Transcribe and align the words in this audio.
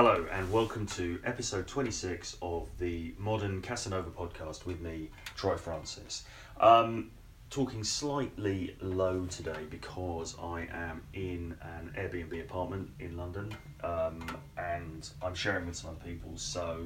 Hello, 0.00 0.24
and 0.30 0.48
welcome 0.52 0.86
to 0.86 1.18
episode 1.24 1.66
26 1.66 2.36
of 2.40 2.68
the 2.78 3.12
Modern 3.18 3.60
Casanova 3.60 4.10
podcast 4.10 4.64
with 4.64 4.80
me, 4.80 5.10
Troy 5.34 5.56
Francis. 5.56 6.22
Um, 6.60 7.10
talking 7.50 7.82
slightly 7.82 8.76
low 8.80 9.26
today 9.26 9.58
because 9.68 10.36
I 10.40 10.68
am 10.72 11.02
in 11.14 11.56
an 11.62 11.92
Airbnb 11.98 12.40
apartment 12.42 12.90
in 13.00 13.16
London 13.16 13.52
um, 13.82 14.24
and 14.56 15.10
I'm 15.20 15.34
sharing 15.34 15.66
with 15.66 15.74
some 15.74 15.90
other 15.90 16.08
people, 16.08 16.30
so 16.36 16.78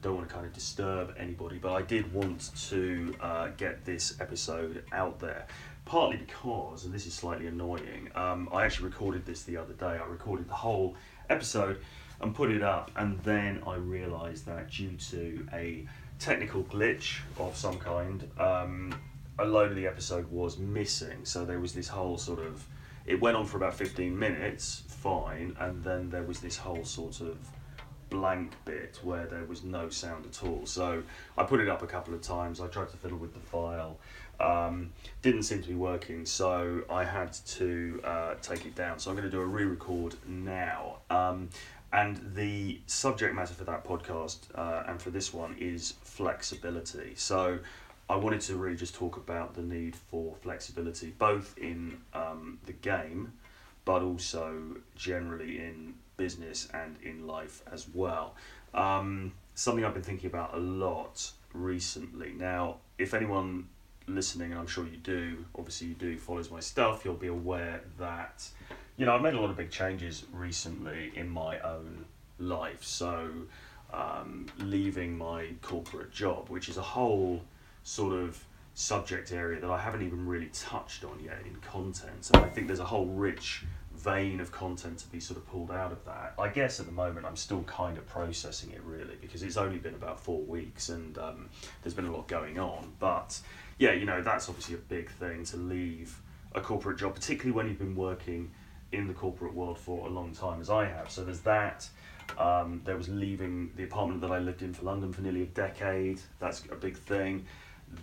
don't 0.00 0.16
want 0.16 0.26
to 0.26 0.34
kind 0.34 0.46
of 0.46 0.54
disturb 0.54 1.14
anybody. 1.18 1.58
But 1.58 1.74
I 1.74 1.82
did 1.82 2.10
want 2.10 2.52
to 2.70 3.14
uh, 3.20 3.48
get 3.58 3.84
this 3.84 4.18
episode 4.18 4.82
out 4.92 5.20
there. 5.20 5.46
Partly 5.84 6.16
because, 6.16 6.86
and 6.86 6.94
this 6.94 7.04
is 7.06 7.12
slightly 7.12 7.48
annoying, 7.48 8.08
um, 8.14 8.48
I 8.50 8.64
actually 8.64 8.86
recorded 8.88 9.26
this 9.26 9.42
the 9.42 9.58
other 9.58 9.74
day. 9.74 9.98
I 10.02 10.06
recorded 10.06 10.48
the 10.48 10.54
whole 10.54 10.96
episode 11.28 11.80
and 12.20 12.34
put 12.34 12.50
it 12.50 12.62
up, 12.62 12.90
and 12.96 13.18
then 13.20 13.62
I 13.66 13.76
realised 13.76 14.46
that 14.46 14.70
due 14.70 14.96
to 15.10 15.46
a 15.52 15.86
technical 16.18 16.62
glitch 16.64 17.20
of 17.38 17.56
some 17.56 17.78
kind, 17.78 18.28
um, 18.38 18.98
a 19.38 19.44
load 19.44 19.70
of 19.70 19.76
the 19.76 19.86
episode 19.86 20.30
was 20.30 20.58
missing. 20.58 21.24
So 21.24 21.44
there 21.44 21.60
was 21.60 21.74
this 21.74 21.88
whole 21.88 22.18
sort 22.18 22.40
of. 22.40 22.64
It 23.04 23.20
went 23.20 23.36
on 23.36 23.46
for 23.46 23.56
about 23.56 23.74
15 23.74 24.18
minutes, 24.18 24.82
fine, 24.88 25.56
and 25.60 25.84
then 25.84 26.10
there 26.10 26.24
was 26.24 26.40
this 26.40 26.56
whole 26.56 26.84
sort 26.84 27.20
of 27.20 27.38
blank 28.10 28.52
bit 28.64 28.98
where 29.02 29.26
there 29.26 29.44
was 29.44 29.62
no 29.62 29.88
sound 29.88 30.26
at 30.26 30.42
all. 30.42 30.64
So 30.66 31.02
I 31.36 31.44
put 31.44 31.60
it 31.60 31.68
up 31.68 31.82
a 31.82 31.86
couple 31.86 32.14
of 32.14 32.22
times. 32.22 32.60
I 32.60 32.66
tried 32.68 32.88
to 32.90 32.96
fiddle 32.96 33.18
with 33.18 33.34
the 33.34 33.40
file. 33.40 33.98
Um, 34.38 34.92
didn't 35.22 35.44
seem 35.44 35.62
to 35.62 35.68
be 35.68 35.74
working, 35.74 36.26
so 36.26 36.82
I 36.90 37.04
had 37.04 37.32
to 37.32 38.00
uh, 38.04 38.34
take 38.42 38.66
it 38.66 38.74
down. 38.74 38.98
So 38.98 39.10
I'm 39.10 39.16
going 39.16 39.28
to 39.28 39.34
do 39.34 39.40
a 39.40 39.46
re-record 39.46 40.14
now. 40.26 40.98
Um, 41.10 41.48
and 41.92 42.20
the 42.34 42.80
subject 42.86 43.34
matter 43.34 43.54
for 43.54 43.64
that 43.64 43.84
podcast 43.84 44.38
uh, 44.54 44.84
and 44.86 45.00
for 45.00 45.10
this 45.10 45.32
one 45.32 45.56
is 45.58 45.94
flexibility. 46.02 47.12
So 47.16 47.58
I 48.08 48.16
wanted 48.16 48.40
to 48.42 48.56
really 48.56 48.76
just 48.76 48.94
talk 48.94 49.16
about 49.16 49.54
the 49.54 49.62
need 49.62 49.96
for 49.96 50.34
flexibility, 50.42 51.14
both 51.18 51.56
in 51.58 51.98
um, 52.14 52.58
the 52.66 52.72
game, 52.72 53.32
but 53.84 54.02
also 54.02 54.76
generally 54.94 55.58
in 55.58 55.94
business 56.16 56.68
and 56.72 56.96
in 57.02 57.26
life 57.26 57.62
as 57.72 57.86
well. 57.92 58.34
Um, 58.74 59.32
something 59.54 59.84
I've 59.84 59.94
been 59.94 60.02
thinking 60.02 60.28
about 60.28 60.54
a 60.54 60.58
lot 60.58 61.30
recently. 61.52 62.32
Now, 62.36 62.76
if 62.98 63.14
anyone 63.14 63.68
listening, 64.06 64.52
and 64.52 64.60
I'm 64.60 64.66
sure 64.66 64.84
you 64.84 64.98
do, 64.98 65.44
obviously 65.56 65.88
you 65.88 65.94
do, 65.94 66.16
follows 66.16 66.50
my 66.50 66.60
stuff, 66.60 67.04
you'll 67.04 67.14
be 67.14 67.26
aware 67.26 67.82
that, 67.98 68.48
you 68.96 69.04
know, 69.04 69.14
I've 69.14 69.22
made 69.22 69.34
a 69.34 69.40
lot 69.40 69.50
of 69.50 69.56
big 69.56 69.70
changes 69.70 70.24
recently 70.32 71.12
in 71.14 71.28
my 71.28 71.58
own 71.60 72.06
life. 72.38 72.82
So, 72.82 73.30
um, 73.92 74.46
leaving 74.58 75.16
my 75.16 75.48
corporate 75.62 76.12
job, 76.12 76.48
which 76.48 76.68
is 76.68 76.76
a 76.76 76.82
whole 76.82 77.42
sort 77.82 78.14
of 78.14 78.42
subject 78.74 79.32
area 79.32 79.60
that 79.60 79.70
I 79.70 79.78
haven't 79.78 80.02
even 80.02 80.26
really 80.26 80.50
touched 80.52 81.04
on 81.04 81.20
yet 81.24 81.38
in 81.46 81.56
content. 81.56 82.30
And 82.34 82.44
I 82.44 82.48
think 82.48 82.66
there's 82.66 82.80
a 82.80 82.84
whole 82.84 83.06
rich 83.06 83.64
vein 83.94 84.40
of 84.40 84.52
content 84.52 84.98
to 84.98 85.06
be 85.08 85.18
sort 85.18 85.38
of 85.38 85.46
pulled 85.48 85.70
out 85.70 85.92
of 85.92 86.04
that. 86.04 86.34
I 86.38 86.48
guess 86.48 86.78
at 86.78 86.86
the 86.86 86.92
moment 86.92 87.24
I'm 87.24 87.36
still 87.36 87.62
kind 87.62 87.96
of 87.96 88.06
processing 88.06 88.72
it 88.72 88.82
really 88.84 89.16
because 89.20 89.42
it's 89.42 89.56
only 89.56 89.78
been 89.78 89.94
about 89.94 90.20
four 90.20 90.42
weeks 90.42 90.90
and 90.90 91.16
um, 91.16 91.48
there's 91.82 91.94
been 91.94 92.06
a 92.06 92.12
lot 92.12 92.28
going 92.28 92.58
on. 92.58 92.92
But 92.98 93.40
yeah, 93.78 93.92
you 93.92 94.04
know, 94.04 94.20
that's 94.20 94.48
obviously 94.48 94.74
a 94.74 94.78
big 94.78 95.10
thing 95.10 95.44
to 95.44 95.56
leave 95.56 96.20
a 96.54 96.60
corporate 96.60 96.98
job, 96.98 97.14
particularly 97.14 97.52
when 97.52 97.68
you've 97.68 97.78
been 97.78 97.96
working 97.96 98.50
in 98.92 99.06
the 99.08 99.14
corporate 99.14 99.54
world 99.54 99.78
for 99.78 100.06
a 100.06 100.10
long 100.10 100.32
time 100.32 100.60
as 100.60 100.70
I 100.70 100.86
have. 100.86 101.10
So 101.10 101.24
there's 101.24 101.40
that. 101.40 101.88
Um, 102.38 102.82
there 102.84 102.96
was 102.96 103.08
leaving 103.08 103.70
the 103.76 103.84
apartment 103.84 104.20
that 104.22 104.30
I 104.30 104.38
lived 104.38 104.62
in 104.62 104.74
for 104.74 104.84
London 104.84 105.12
for 105.12 105.22
nearly 105.22 105.42
a 105.42 105.46
decade. 105.46 106.20
That's 106.38 106.62
a 106.70 106.74
big 106.74 106.96
thing. 106.96 107.46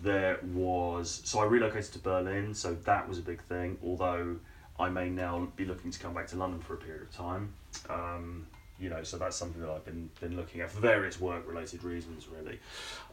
There 0.02 0.38
was 0.42 1.20
so 1.24 1.40
I 1.40 1.44
relocated 1.44 1.92
to 1.92 1.98
Berlin, 1.98 2.54
so 2.54 2.74
that 2.84 3.08
was 3.08 3.18
a 3.18 3.22
big 3.22 3.42
thing. 3.42 3.78
Although 3.84 4.36
I 4.78 4.88
may 4.88 5.10
now 5.10 5.48
be 5.56 5.64
looking 5.64 5.90
to 5.90 5.98
come 5.98 6.14
back 6.14 6.26
to 6.28 6.36
London 6.36 6.60
for 6.60 6.74
a 6.74 6.78
period 6.78 7.02
of 7.02 7.12
time. 7.12 7.52
Um, 7.90 8.46
you 8.78 8.88
know, 8.88 9.02
so 9.02 9.18
that's 9.18 9.36
something 9.36 9.60
that 9.60 9.70
I've 9.70 9.84
been 9.84 10.10
been 10.20 10.36
looking 10.36 10.62
at 10.62 10.70
for 10.70 10.80
various 10.80 11.20
work 11.20 11.46
related 11.46 11.84
reasons, 11.84 12.26
really. 12.28 12.58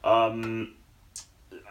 Um, 0.03 0.75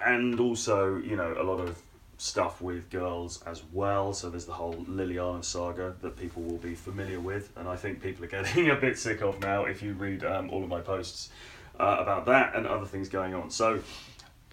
and 0.05 0.39
also, 0.39 0.99
you 0.99 1.17
know, 1.17 1.35
a 1.39 1.43
lot 1.43 1.61
of 1.61 1.81
stuff 2.21 2.61
with 2.61 2.91
girls 2.91 3.43
as 3.47 3.63
well. 3.73 4.13
So 4.13 4.29
there's 4.29 4.45
the 4.45 4.53
whole 4.53 4.75
Liliana 4.75 5.43
saga 5.43 5.95
that 6.03 6.19
people 6.19 6.43
will 6.43 6.59
be 6.59 6.75
familiar 6.75 7.19
with, 7.19 7.51
and 7.57 7.67
I 7.67 7.77
think 7.77 8.03
people 8.03 8.25
are 8.25 8.29
getting 8.29 8.69
a 8.71 8.77
bit 8.77 8.99
sick 8.99 9.23
of 9.23 9.41
now 9.41 9.65
if 9.65 9.83
you 9.83 9.95
read 9.95 10.23
um, 10.25 10.51
all 10.51 10.63
of 10.63 10.69
my 10.69 10.83
posts 10.83 11.31
uh, 11.79 11.97
about 11.99 12.27
that 12.27 12.55
and 12.55 12.67
other 12.67 12.85
things 12.85 13.09
going 13.09 13.33
on. 13.33 13.49
So 13.49 13.81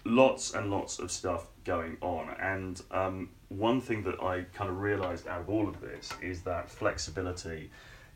lots 0.06 0.54
and 0.54 0.70
lots 0.70 0.98
of 0.98 1.10
stuff 1.10 1.46
going 1.64 1.98
on, 2.00 2.34
and 2.40 2.80
um, 2.90 3.28
one 3.50 3.82
thing 3.82 4.02
that 4.04 4.22
I 4.22 4.46
kind 4.54 4.70
of 4.70 4.80
realized 4.80 5.28
out 5.28 5.40
of 5.40 5.50
all 5.50 5.68
of 5.68 5.78
this 5.82 6.10
is 6.22 6.40
that 6.44 6.70
flexibility 6.70 7.70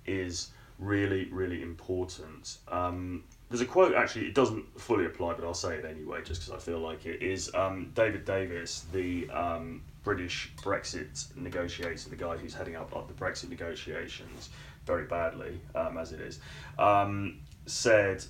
is 0.07 0.51
really, 0.79 1.29
really 1.31 1.63
important. 1.63 2.57
Um, 2.69 3.25
there's 3.53 3.61
a 3.61 3.67
quote 3.67 3.95
actually, 3.95 4.25
it 4.25 4.35
doesn't 4.35 4.81
fully 4.81 5.05
apply, 5.05 5.35
but 5.35 5.45
I'll 5.45 5.53
say 5.53 5.75
it 5.77 5.85
anyway, 5.85 6.23
just 6.25 6.41
because 6.41 6.55
I 6.55 6.65
feel 6.65 6.79
like 6.79 7.05
it 7.05 7.21
is 7.23 7.55
um, 7.55 7.93
David 7.95 8.25
Davis, 8.25 8.87
the 8.95 9.29
um, 9.29 9.83
British 10.03 10.51
Brexit 10.63 11.37
negotiator, 11.37 12.09
the 12.09 12.17
guy 12.17 12.39
who's 12.39 12.55
heading 12.55 12.77
up, 12.77 12.91
the 13.07 13.13
Brexit 13.13 13.51
negotiations 13.51 14.49
very 14.87 15.05
badly, 15.05 15.61
um, 15.75 15.99
as 15.99 16.13
it 16.13 16.21
is, 16.23 16.41
um, 16.79 17.41
said 17.67 18.25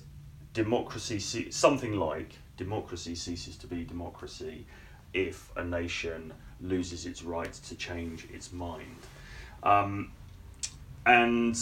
democracy, 0.51 1.19
ce- 1.19 1.55
something 1.55 1.97
like 1.97 2.33
democracy 2.57 3.15
ceases 3.15 3.55
to 3.55 3.65
be 3.65 3.85
democracy 3.85 4.65
if 5.13 5.49
a 5.55 5.63
nation 5.63 6.33
loses 6.59 7.05
its 7.05 7.23
right 7.23 7.53
to 7.53 7.75
change 7.75 8.27
its 8.29 8.51
mind. 8.51 8.97
Um, 9.63 10.11
and, 11.05 11.57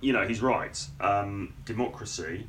you 0.00 0.12
know, 0.12 0.26
he's 0.26 0.42
right. 0.42 0.84
Um, 1.00 1.54
democracy 1.64 2.48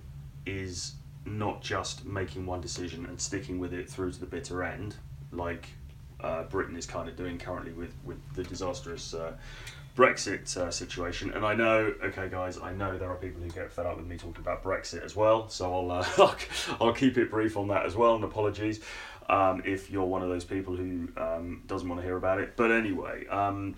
is 0.60 0.94
not 1.26 1.62
just 1.62 2.06
making 2.06 2.46
one 2.46 2.62
decision 2.62 3.06
and 3.06 3.20
sticking 3.20 3.60
with 3.60 3.74
it 3.74 3.90
through 3.90 4.12
to 4.12 4.20
the 4.20 4.26
bitter 4.26 4.64
end, 4.64 4.96
like 5.32 5.68
uh, 6.20 6.44
Britain 6.44 6.76
is 6.76 6.86
kind 6.86 7.08
of 7.08 7.16
doing 7.16 7.38
currently 7.38 7.72
with, 7.74 7.94
with 8.04 8.18
the 8.36 8.44
disastrous 8.44 9.14
uh, 9.14 9.34
Brexit 9.96 10.56
uh, 10.58 10.72
situation. 10.72 11.32
And 11.32 11.46
I 11.46 11.54
know, 11.54 11.94
okay, 12.04 12.30
guys, 12.30 12.58
I 12.58 12.74
know 12.74 12.98
there 12.98 13.10
are 13.10 13.16
people 13.16 13.42
who 13.42 13.50
get 13.50 13.72
fed 13.72 13.86
up 13.86 13.98
with 13.98 14.08
me 14.08 14.18
talking 14.18 14.42
about 14.42 14.64
Brexit 14.64 15.04
as 15.04 15.16
well, 15.16 15.50
so 15.50 15.74
I'll, 15.74 15.92
uh, 15.92 16.36
I'll 16.82 16.94
keep 16.94 17.18
it 17.18 17.30
brief 17.30 17.58
on 17.58 17.68
that 17.70 17.86
as 17.86 17.96
well, 17.96 18.16
and 18.16 18.24
apologies 18.24 18.82
um, 19.30 19.62
if 19.66 19.90
you're 19.90 20.06
one 20.06 20.22
of 20.22 20.30
those 20.30 20.44
people 20.44 20.76
who 20.76 21.08
um, 21.18 21.64
doesn't 21.68 21.88
want 21.88 22.02
to 22.02 22.06
hear 22.06 22.18
about 22.18 22.40
it. 22.40 22.56
But 22.56 22.72
anyway, 22.72 23.28
um, 23.28 23.76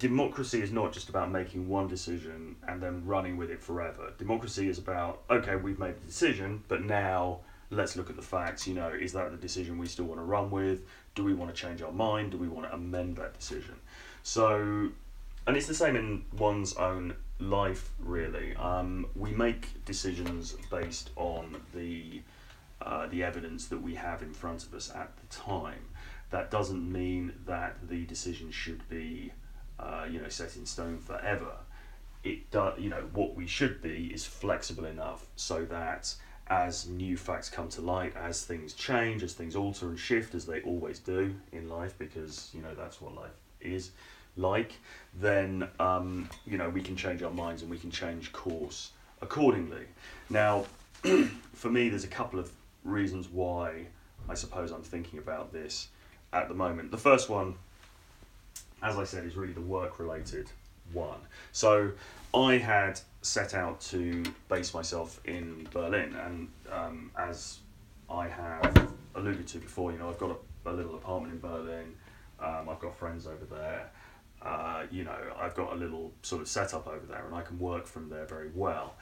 democracy 0.00 0.60
is 0.62 0.72
not 0.72 0.92
just 0.92 1.08
about 1.10 1.30
making 1.30 1.68
one 1.68 1.86
decision 1.86 2.56
and 2.66 2.82
then 2.82 3.06
running 3.06 3.36
with 3.36 3.50
it 3.50 3.62
forever. 3.62 4.12
Democracy 4.18 4.68
is 4.68 4.78
about, 4.78 5.22
okay, 5.30 5.54
we've 5.54 5.78
made 5.78 5.94
the 6.00 6.06
decision, 6.06 6.64
but 6.68 6.82
now 6.82 7.38
let's 7.70 7.96
look 7.96 8.10
at 8.10 8.16
the 8.16 8.22
facts. 8.22 8.66
You 8.66 8.74
know, 8.74 8.88
is 8.88 9.12
that 9.12 9.30
the 9.30 9.36
decision 9.36 9.78
we 9.78 9.86
still 9.86 10.06
want 10.06 10.18
to 10.18 10.24
run 10.24 10.50
with? 10.50 10.82
Do 11.14 11.22
we 11.22 11.34
want 11.34 11.54
to 11.54 11.60
change 11.60 11.82
our 11.82 11.92
mind? 11.92 12.32
Do 12.32 12.38
we 12.38 12.48
want 12.48 12.66
to 12.66 12.74
amend 12.74 13.16
that 13.18 13.38
decision? 13.38 13.76
So, 14.22 14.88
and 15.46 15.56
it's 15.56 15.66
the 15.66 15.74
same 15.74 15.94
in 15.96 16.24
one's 16.36 16.72
own 16.74 17.14
life, 17.38 17.90
really. 18.00 18.56
Um, 18.56 19.06
we 19.14 19.32
make 19.32 19.84
decisions 19.84 20.56
based 20.70 21.10
on 21.16 21.60
the 21.74 22.22
uh, 22.82 23.06
the 23.08 23.22
evidence 23.22 23.66
that 23.66 23.82
we 23.82 23.94
have 23.94 24.22
in 24.22 24.32
front 24.32 24.64
of 24.64 24.72
us 24.72 24.90
at 24.94 25.14
the 25.18 25.26
time. 25.26 25.84
That 26.30 26.50
doesn't 26.50 26.90
mean 26.90 27.34
that 27.44 27.76
the 27.86 28.06
decision 28.06 28.50
should 28.50 28.88
be, 28.88 29.32
uh, 29.80 30.04
you 30.10 30.20
know, 30.20 30.28
set 30.28 30.56
in 30.56 30.66
stone 30.66 30.98
forever. 30.98 31.52
It 32.22 32.50
does, 32.50 32.78
you 32.78 32.90
know, 32.90 33.08
what 33.14 33.34
we 33.34 33.46
should 33.46 33.80
be 33.80 34.10
is 34.12 34.26
flexible 34.26 34.84
enough 34.84 35.26
so 35.36 35.64
that 35.66 36.14
as 36.48 36.88
new 36.88 37.16
facts 37.16 37.48
come 37.48 37.68
to 37.68 37.80
light, 37.80 38.14
as 38.16 38.44
things 38.44 38.74
change, 38.74 39.22
as 39.22 39.32
things 39.34 39.54
alter 39.54 39.88
and 39.88 39.98
shift, 39.98 40.34
as 40.34 40.44
they 40.44 40.60
always 40.62 40.98
do 40.98 41.34
in 41.52 41.68
life, 41.68 41.94
because 41.96 42.50
you 42.52 42.60
know 42.60 42.74
that's 42.74 43.00
what 43.00 43.14
life 43.14 43.30
is 43.60 43.92
like, 44.36 44.72
then 45.18 45.68
um, 45.78 46.28
you 46.46 46.58
know 46.58 46.68
we 46.68 46.82
can 46.82 46.96
change 46.96 47.22
our 47.22 47.30
minds 47.30 47.62
and 47.62 47.70
we 47.70 47.78
can 47.78 47.90
change 47.90 48.32
course 48.32 48.90
accordingly. 49.22 49.84
Now, 50.28 50.64
for 51.54 51.70
me, 51.70 51.88
there's 51.88 52.04
a 52.04 52.08
couple 52.08 52.40
of 52.40 52.50
reasons 52.84 53.28
why 53.28 53.86
I 54.28 54.34
suppose 54.34 54.72
I'm 54.72 54.82
thinking 54.82 55.18
about 55.18 55.52
this 55.52 55.88
at 56.32 56.48
the 56.48 56.54
moment. 56.54 56.90
The 56.90 56.98
first 56.98 57.28
one, 57.28 57.54
as 58.82 58.96
I 58.96 59.04
said, 59.04 59.24
is 59.24 59.36
really 59.36 59.52
the 59.52 59.60
work 59.60 59.98
related 59.98 60.50
one. 60.92 61.20
So 61.52 61.92
I 62.34 62.58
had 62.58 63.00
set 63.22 63.54
out 63.54 63.80
to 63.82 64.22
base 64.48 64.72
myself 64.74 65.20
in 65.24 65.68
Berlin, 65.72 66.14
and 66.14 66.48
um, 66.70 67.10
as 67.18 67.58
I 68.08 68.28
have 68.28 68.92
alluded 69.14 69.46
to 69.48 69.58
before, 69.58 69.92
you 69.92 69.98
know, 69.98 70.08
I've 70.08 70.18
got 70.18 70.30
a, 70.30 70.70
a 70.70 70.72
little 70.72 70.94
apartment 70.94 71.34
in 71.34 71.40
Berlin. 71.40 71.94
Um, 72.40 72.68
I've 72.68 72.80
got 72.80 72.96
friends 72.96 73.26
over 73.26 73.44
there. 73.44 73.90
Uh, 74.42 74.84
you 74.90 75.04
know, 75.04 75.16
I've 75.38 75.54
got 75.54 75.72
a 75.72 75.76
little 75.76 76.12
sort 76.22 76.40
of 76.40 76.48
setup 76.48 76.86
over 76.86 77.04
there 77.06 77.24
and 77.26 77.34
I 77.34 77.42
can 77.42 77.58
work 77.58 77.86
from 77.86 78.08
there 78.08 78.24
very 78.24 78.50
well. 78.54 78.94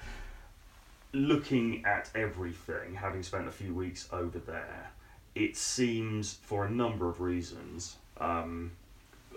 Looking 1.13 1.85
at 1.87 2.11
everything, 2.15 2.95
having 2.95 3.23
spent 3.23 3.47
a 3.47 3.53
few 3.53 3.73
weeks 3.73 4.09
over 4.13 4.39
there, 4.41 4.91
it 5.35 5.57
seems 5.57 6.35
for 6.43 6.67
a 6.67 6.71
number 6.71 7.09
of 7.09 7.21
reasons, 7.21 7.97
um, 8.19 8.73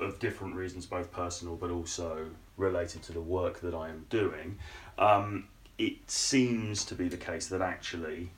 of 0.01 0.19
different 0.19 0.55
reasons, 0.55 0.85
both 0.85 1.11
personal 1.11 1.55
but 1.55 1.69
also 1.69 2.27
related 2.57 3.01
to 3.03 3.13
the 3.13 3.21
work 3.21 3.61
that 3.61 3.73
I 3.73 3.89
am 3.89 4.05
doing, 4.09 4.57
um, 4.97 5.47
it 5.77 6.09
seems 6.09 6.83
to 6.85 6.95
be 6.95 7.07
the 7.07 7.17
case 7.17 7.47
that 7.47 7.61
actually 7.61 8.31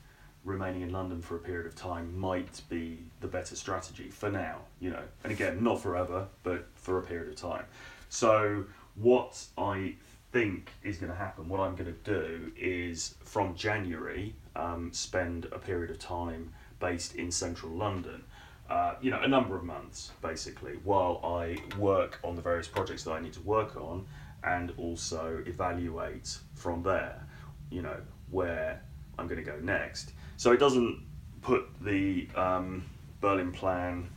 remaining 0.44 0.82
in 0.82 0.92
London 0.92 1.22
for 1.22 1.36
a 1.36 1.38
period 1.38 1.66
of 1.66 1.74
time 1.74 2.16
might 2.18 2.60
be 2.68 2.98
the 3.20 3.26
better 3.26 3.56
strategy 3.56 4.10
for 4.10 4.30
now, 4.30 4.60
you 4.78 4.90
know. 4.90 5.02
And 5.22 5.32
again, 5.32 5.64
not 5.64 5.80
forever, 5.80 6.28
but 6.42 6.66
for 6.74 6.98
a 6.98 7.02
period 7.02 7.28
of 7.28 7.36
time. 7.36 7.64
So, 8.10 8.64
what 8.94 9.44
I 9.56 9.94
think 10.32 10.70
is 10.82 10.98
going 10.98 11.10
to 11.10 11.18
happen, 11.18 11.48
what 11.48 11.60
I'm 11.60 11.74
going 11.74 11.92
to 11.92 12.10
do 12.10 12.52
is 12.56 13.14
from 13.24 13.54
January, 13.54 14.34
um, 14.54 14.92
spend 14.92 15.46
a 15.46 15.58
period 15.58 15.90
of 15.90 15.98
time 15.98 16.52
based 16.78 17.14
in 17.16 17.30
central 17.30 17.72
London. 17.72 18.24
Uh, 18.68 18.94
you 19.02 19.10
know, 19.10 19.20
a 19.20 19.28
number 19.28 19.54
of 19.56 19.62
months 19.62 20.12
basically, 20.22 20.74
while 20.84 21.20
I 21.22 21.58
work 21.78 22.18
on 22.24 22.34
the 22.34 22.42
various 22.42 22.66
projects 22.66 23.04
that 23.04 23.12
I 23.12 23.20
need 23.20 23.34
to 23.34 23.42
work 23.42 23.76
on 23.76 24.06
and 24.42 24.72
also 24.78 25.42
evaluate 25.46 26.38
from 26.54 26.82
there, 26.82 27.26
you 27.70 27.82
know, 27.82 27.96
where 28.30 28.80
I'm 29.18 29.26
going 29.28 29.42
to 29.42 29.50
go 29.50 29.58
next. 29.60 30.12
So 30.36 30.52
it 30.52 30.58
doesn't 30.58 31.02
put 31.42 31.66
the 31.82 32.26
um, 32.34 32.84
Berlin 33.20 33.52
plan, 33.52 34.08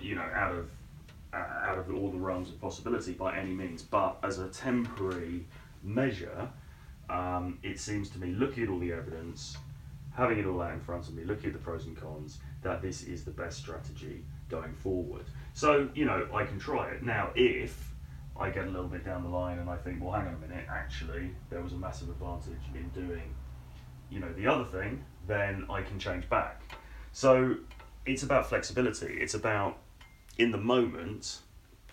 you 0.00 0.14
know, 0.14 0.28
out 0.34 0.54
of 0.54 0.70
uh, 1.32 1.36
out 1.36 1.78
of 1.78 1.94
all 1.94 2.10
the 2.10 2.18
realms 2.18 2.48
of 2.48 2.58
possibility 2.60 3.12
by 3.12 3.36
any 3.36 3.52
means. 3.52 3.82
But 3.82 4.16
as 4.22 4.38
a 4.38 4.48
temporary 4.48 5.44
measure, 5.82 6.48
um, 7.10 7.58
it 7.62 7.78
seems 7.78 8.08
to 8.10 8.18
me, 8.18 8.32
looking 8.32 8.64
at 8.64 8.68
all 8.70 8.78
the 8.78 8.92
evidence, 8.92 9.56
having 10.18 10.38
it 10.38 10.44
all 10.46 10.60
out 10.60 10.72
in 10.72 10.80
front 10.80 11.08
of 11.08 11.14
me, 11.14 11.24
looking 11.24 11.46
at 11.46 11.52
the 11.54 11.58
pros 11.58 11.86
and 11.86 11.96
cons, 11.96 12.38
that 12.62 12.82
this 12.82 13.04
is 13.04 13.24
the 13.24 13.30
best 13.30 13.58
strategy 13.58 14.24
going 14.50 14.74
forward. 14.74 15.24
So 15.54 15.88
you 15.94 16.04
know, 16.04 16.28
I 16.34 16.44
can 16.44 16.58
try 16.58 16.90
it 16.90 17.02
now 17.02 17.30
if. 17.34 17.94
I 18.40 18.50
get 18.50 18.68
a 18.68 18.70
little 18.70 18.86
bit 18.86 19.04
down 19.04 19.24
the 19.24 19.28
line 19.28 19.58
and 19.58 19.68
I 19.68 19.76
think, 19.76 20.00
well, 20.00 20.12
hang 20.12 20.28
on 20.28 20.34
a 20.34 20.38
minute, 20.38 20.64
actually, 20.70 21.30
there 21.50 21.60
was 21.60 21.72
a 21.72 21.76
massive 21.76 22.08
advantage 22.08 22.62
in 22.72 22.88
doing 22.90 23.34
you 24.10 24.20
know 24.20 24.32
the 24.34 24.46
other 24.46 24.64
thing, 24.64 25.04
then 25.26 25.66
I 25.68 25.82
can 25.82 25.98
change 25.98 26.28
back. 26.28 26.62
So 27.12 27.56
it's 28.06 28.22
about 28.22 28.48
flexibility. 28.48 29.18
It's 29.20 29.34
about 29.34 29.78
in 30.38 30.50
the 30.50 30.58
moment 30.58 31.40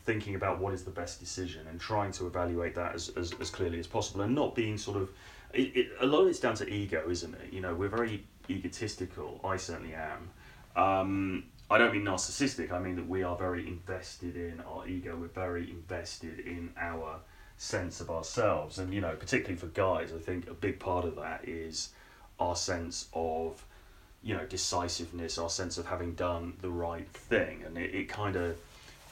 thinking 0.06 0.36
about 0.36 0.60
what 0.60 0.74
is 0.74 0.84
the 0.84 0.92
best 0.92 1.20
decision 1.20 1.66
and 1.68 1.80
trying 1.80 2.12
to 2.12 2.28
evaluate 2.28 2.76
that 2.76 2.94
as, 2.94 3.10
as, 3.18 3.34
as 3.42 3.50
clearly 3.50 3.80
as 3.80 3.88
possible 3.88 4.22
and 4.22 4.36
not 4.36 4.54
being 4.54 4.78
sort 4.78 4.98
of 4.98 5.10
it, 5.56 5.76
it, 5.76 5.92
a 6.00 6.06
lot 6.06 6.22
of 6.22 6.28
it's 6.28 6.40
down 6.40 6.56
to 6.56 6.70
ego 6.70 7.10
isn't 7.10 7.34
it? 7.36 7.54
You 7.54 7.62
know 7.62 7.74
we're 7.74 7.90
very 7.90 8.24
egotistical. 8.50 9.40
I 9.44 9.58
certainly 9.58 9.94
am. 9.94 10.30
Um, 10.76 11.44
i 11.70 11.78
don't 11.78 11.94
mean 11.94 12.04
narcissistic. 12.04 12.72
I 12.72 12.80
mean 12.80 12.96
that 12.96 13.08
we 13.08 13.24
are 13.24 13.36
very 13.36 13.68
invested 13.68 14.36
in 14.36 14.62
our 14.62 14.88
ego. 14.88 15.18
We're 15.20 15.28
very 15.28 15.70
invested 15.72 16.40
in 16.40 16.72
our 16.78 17.20
sense 17.58 18.02
of 18.02 18.10
ourselves. 18.10 18.78
And 18.78 18.94
you 18.94 19.02
know 19.02 19.16
particularly 19.16 19.56
for 19.56 19.68
guys 19.68 20.12
i 20.14 20.20
think 20.20 20.50
a 20.50 20.54
big 20.54 20.80
part 20.80 21.06
of 21.06 21.16
that 21.16 21.48
is 21.48 21.90
our 22.40 22.56
sense 22.56 23.08
of 23.14 23.64
you 24.22 24.36
know 24.36 24.46
decisiveness 24.46 25.38
our 25.38 25.50
sense 25.50 25.78
of 25.78 25.86
having 25.86 26.14
done 26.16 26.54
the 26.62 26.70
right 26.70 27.08
thing. 27.10 27.64
And 27.66 27.78
it, 27.78 27.96
it 27.96 28.10
kind 28.10 28.36
of 28.36 28.58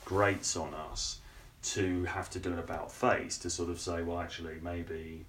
grates 0.05 0.55
on 0.57 0.73
us 0.73 1.19
to 1.63 2.03
have 2.03 2.29
to 2.31 2.39
do 2.39 2.51
an 2.51 2.59
about 2.59 2.91
face 2.91 3.37
to 3.37 3.49
sort 3.49 3.69
of 3.69 3.79
say 3.79 4.03
well 4.03 4.19
actually 4.19 4.57
maybe 4.61 5.25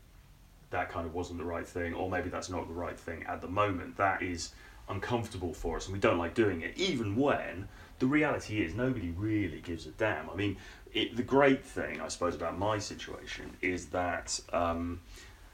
that 0.75 0.91
kind 0.91 1.07
of 1.07 1.15
wasn't 1.15 1.39
the 1.39 1.45
right 1.45 1.67
thing 1.67 1.95
or 1.95 2.11
maybe 2.11 2.29
that's 2.29 2.51
not 2.51 2.67
the 2.69 2.75
right 2.75 2.99
thing 2.99 3.25
at 3.27 3.41
the 3.41 3.49
moment 3.49 3.97
that 3.97 4.23
is 4.23 4.53
uncomfortable 4.89 5.55
for 5.55 5.77
us 5.77 5.87
and 5.87 5.95
we 5.95 5.99
don't 5.99 6.19
like 6.19 6.35
doing 6.35 6.61
it 6.61 6.73
even 6.77 7.17
when 7.17 7.67
the 7.99 8.07
reality 8.07 8.63
is 8.63 8.75
nobody 8.75 9.11
really 9.17 9.61
gives 9.61 9.87
a 9.87 9.91
damn 9.91 10.29
i 10.29 10.35
mean 10.35 10.57
it, 10.93 11.17
the 11.17 11.23
great 11.23 11.65
thing 11.65 12.01
i 12.01 12.09
suppose 12.09 12.35
about 12.35 12.59
my 12.59 12.79
situation 12.79 13.51
is 13.63 13.87
that 13.87 14.39
um, 14.53 15.01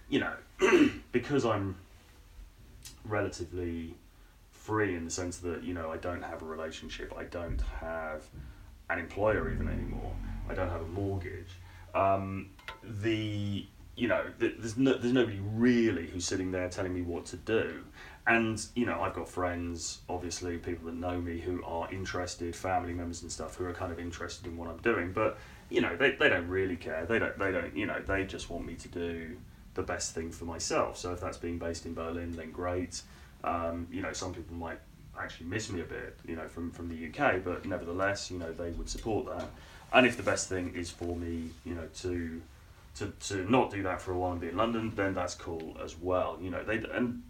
you 0.08 0.18
know 0.18 0.34
because 1.12 1.44
i'm 1.44 1.76
relatively 3.04 3.94
free 4.60 4.94
in 4.94 5.04
the 5.04 5.10
sense 5.10 5.38
that 5.38 5.64
you 5.64 5.74
know 5.74 5.90
I 5.90 5.96
don't 5.96 6.22
have 6.22 6.42
a 6.42 6.44
relationship, 6.44 7.12
I 7.16 7.24
don't 7.24 7.60
have 7.80 8.24
an 8.88 8.98
employer 8.98 9.50
even 9.52 9.68
anymore, 9.68 10.14
I 10.48 10.54
don't 10.54 10.68
have 10.68 10.82
a 10.82 10.88
mortgage. 10.88 11.50
Um, 11.94 12.50
the 12.84 13.66
you 14.00 14.08
know 14.08 14.24
there's 14.38 14.78
no, 14.78 14.94
there's 14.94 15.12
nobody 15.12 15.38
really 15.40 16.06
who's 16.06 16.24
sitting 16.24 16.50
there 16.50 16.70
telling 16.70 16.94
me 16.94 17.02
what 17.02 17.26
to 17.26 17.36
do, 17.36 17.84
and 18.26 18.64
you 18.74 18.86
know 18.86 19.02
I've 19.02 19.12
got 19.12 19.28
friends, 19.28 19.98
obviously 20.08 20.56
people 20.56 20.86
that 20.86 20.94
know 20.94 21.20
me 21.20 21.38
who 21.38 21.62
are 21.64 21.92
interested, 21.92 22.56
family 22.56 22.94
members 22.94 23.20
and 23.20 23.30
stuff 23.30 23.56
who 23.56 23.66
are 23.66 23.74
kind 23.74 23.92
of 23.92 23.98
interested 23.98 24.46
in 24.46 24.56
what 24.56 24.68
I'm 24.68 24.78
doing, 24.78 25.12
but 25.12 25.36
you 25.68 25.82
know 25.82 25.96
they, 25.98 26.12
they 26.12 26.30
don't 26.30 26.48
really 26.48 26.76
care. 26.76 27.04
They 27.04 27.18
don't 27.18 27.38
they 27.38 27.52
don't 27.52 27.76
you 27.76 27.84
know 27.84 28.00
they 28.00 28.24
just 28.24 28.48
want 28.48 28.64
me 28.64 28.74
to 28.76 28.88
do 28.88 29.36
the 29.74 29.82
best 29.82 30.14
thing 30.14 30.30
for 30.30 30.46
myself. 30.46 30.96
So 30.96 31.12
if 31.12 31.20
that's 31.20 31.36
being 31.36 31.58
based 31.58 31.84
in 31.84 31.92
Berlin, 31.92 32.32
then 32.32 32.52
great. 32.52 33.02
Um, 33.44 33.86
you 33.92 34.00
know, 34.00 34.14
some 34.14 34.32
people 34.32 34.56
might 34.56 34.78
actually 35.18 35.46
miss 35.46 35.70
me 35.70 35.80
a 35.82 35.84
bit, 35.84 36.18
you 36.26 36.36
know, 36.36 36.48
from, 36.48 36.70
from 36.70 36.88
the 36.88 37.08
UK, 37.08 37.44
but 37.44 37.64
nevertheless, 37.64 38.30
you 38.30 38.38
know, 38.38 38.52
they 38.52 38.70
would 38.70 38.88
support 38.88 39.26
that. 39.26 39.48
And 39.92 40.06
if 40.06 40.16
the 40.16 40.22
best 40.22 40.48
thing 40.48 40.74
is 40.74 40.90
for 40.90 41.16
me, 41.16 41.50
you 41.64 41.74
know, 41.74 41.86
to 41.98 42.42
to, 42.96 43.12
to 43.28 43.50
not 43.50 43.70
do 43.70 43.82
that 43.84 44.00
for 44.00 44.12
a 44.12 44.18
while 44.18 44.32
and 44.32 44.40
be 44.40 44.48
in 44.48 44.56
London, 44.56 44.92
then 44.94 45.14
that's 45.14 45.34
cool 45.34 45.76
as 45.82 45.96
well. 45.96 46.38
You 46.40 46.50
know, 46.50 46.64
they 46.64 46.82
and 46.92 47.22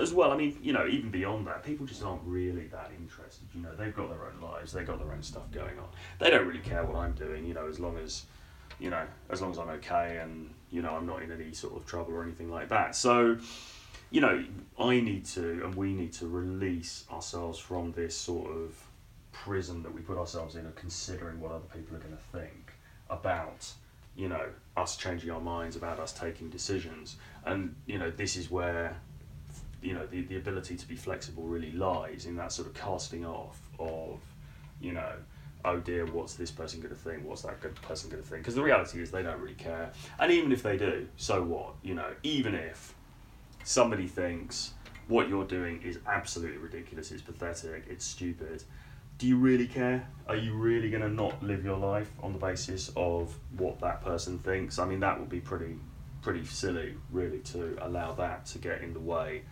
as 0.00 0.12
well. 0.12 0.30
I 0.32 0.36
mean, 0.36 0.58
you 0.62 0.72
know, 0.72 0.86
even 0.86 1.10
beyond 1.10 1.46
that, 1.46 1.62
people 1.62 1.86
just 1.86 2.02
aren't 2.02 2.22
really 2.24 2.66
that 2.68 2.90
interested. 2.96 3.46
You 3.54 3.62
know, 3.62 3.74
they've 3.74 3.94
got 3.94 4.10
their 4.10 4.26
own 4.26 4.40
lives, 4.40 4.72
they've 4.72 4.86
got 4.86 4.98
their 4.98 5.12
own 5.12 5.22
stuff 5.22 5.50
going 5.50 5.78
on. 5.78 5.88
They 6.18 6.30
don't 6.30 6.46
really 6.46 6.60
care 6.60 6.84
what 6.84 6.96
I'm 6.96 7.12
doing. 7.12 7.46
You 7.46 7.54
know, 7.54 7.66
as 7.68 7.80
long 7.80 7.98
as 7.98 8.24
you 8.78 8.90
know, 8.90 9.04
as 9.30 9.40
long 9.40 9.50
as 9.50 9.58
I'm 9.58 9.68
okay 9.70 10.18
and 10.22 10.52
you 10.70 10.82
know 10.82 10.90
I'm 10.90 11.06
not 11.06 11.22
in 11.22 11.30
any 11.30 11.52
sort 11.52 11.76
of 11.76 11.86
trouble 11.86 12.14
or 12.14 12.22
anything 12.22 12.50
like 12.50 12.68
that. 12.70 12.94
So, 12.94 13.38
you 14.10 14.20
know, 14.20 14.44
I 14.78 15.00
need 15.00 15.24
to 15.26 15.62
and 15.64 15.74
we 15.74 15.92
need 15.92 16.12
to 16.14 16.26
release 16.26 17.04
ourselves 17.10 17.58
from 17.58 17.92
this 17.92 18.16
sort 18.16 18.50
of 18.50 18.74
prison 19.32 19.82
that 19.82 19.92
we 19.92 20.00
put 20.00 20.18
ourselves 20.18 20.56
in 20.56 20.66
of 20.66 20.74
considering 20.74 21.40
what 21.40 21.52
other 21.52 21.64
people 21.74 21.96
are 21.96 22.00
going 22.00 22.16
to 22.16 22.38
think 22.38 22.72
about 23.08 23.72
you 24.16 24.28
know 24.28 24.46
us 24.76 24.96
changing 24.96 25.30
our 25.30 25.40
minds 25.40 25.76
about 25.76 25.98
us 25.98 26.12
taking 26.12 26.48
decisions 26.50 27.16
and 27.44 27.74
you 27.86 27.98
know 27.98 28.10
this 28.10 28.36
is 28.36 28.50
where 28.50 28.96
you 29.82 29.94
know 29.94 30.06
the, 30.06 30.22
the 30.22 30.36
ability 30.36 30.76
to 30.76 30.86
be 30.86 30.96
flexible 30.96 31.44
really 31.44 31.72
lies 31.72 32.26
in 32.26 32.36
that 32.36 32.52
sort 32.52 32.68
of 32.68 32.74
casting 32.74 33.24
off 33.24 33.60
of 33.78 34.20
you 34.80 34.92
know 34.92 35.12
oh 35.64 35.78
dear, 35.78 36.06
what's 36.06 36.34
this 36.34 36.50
person 36.50 36.80
going 36.80 36.94
to 36.94 37.00
think? 37.00 37.24
What's 37.24 37.42
that 37.42 37.60
good 37.60 37.74
person 37.82 38.10
going 38.10 38.22
to 38.22 38.28
think? 38.28 38.42
Because 38.42 38.54
the 38.54 38.62
reality 38.62 39.00
is 39.00 39.10
they 39.10 39.22
don't 39.22 39.40
really 39.40 39.54
care. 39.54 39.92
And 40.18 40.32
even 40.32 40.52
if 40.52 40.62
they 40.62 40.76
do, 40.76 41.06
so 41.16 41.42
what? 41.42 41.74
You 41.82 41.94
know, 41.94 42.12
even 42.22 42.54
if 42.54 42.94
somebody 43.64 44.06
thinks 44.06 44.72
what 45.08 45.28
you're 45.28 45.44
doing 45.44 45.80
is 45.82 45.98
absolutely 46.06 46.58
ridiculous, 46.58 47.10
it's 47.12 47.22
pathetic, 47.22 47.84
it's 47.88 48.04
stupid, 48.04 48.64
do 49.22 49.28
you 49.28 49.36
really 49.36 49.68
care? 49.68 50.04
Are 50.26 50.34
you 50.34 50.52
really 50.52 50.90
going 50.90 51.04
to 51.04 51.08
not 51.08 51.40
live 51.40 51.64
your 51.64 51.78
life 51.78 52.10
on 52.24 52.32
the 52.32 52.40
basis 52.40 52.90
of 52.96 53.32
what 53.56 53.78
that 53.78 54.02
person 54.02 54.40
thinks? 54.40 54.80
I 54.80 54.84
mean, 54.84 54.98
that 54.98 55.20
would 55.20 55.28
be 55.28 55.38
pretty, 55.38 55.76
pretty 56.22 56.44
silly, 56.44 56.96
really, 57.12 57.38
to 57.38 57.78
allow 57.82 58.14
that 58.14 58.46
to 58.46 58.58
get 58.58 58.82
in 58.82 58.92
the 58.92 58.98
way, 58.98 59.42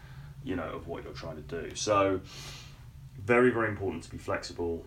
you 0.43 0.57
know, 0.57 0.65
of 0.65 0.89
what 0.89 1.05
you're 1.05 1.13
trying 1.13 1.37
to 1.37 1.43
do. 1.63 1.77
So, 1.77 2.21
very, 3.17 3.51
very 3.51 3.69
important 3.69 4.03
to 4.03 4.11
be 4.11 4.19
flexible 4.19 4.85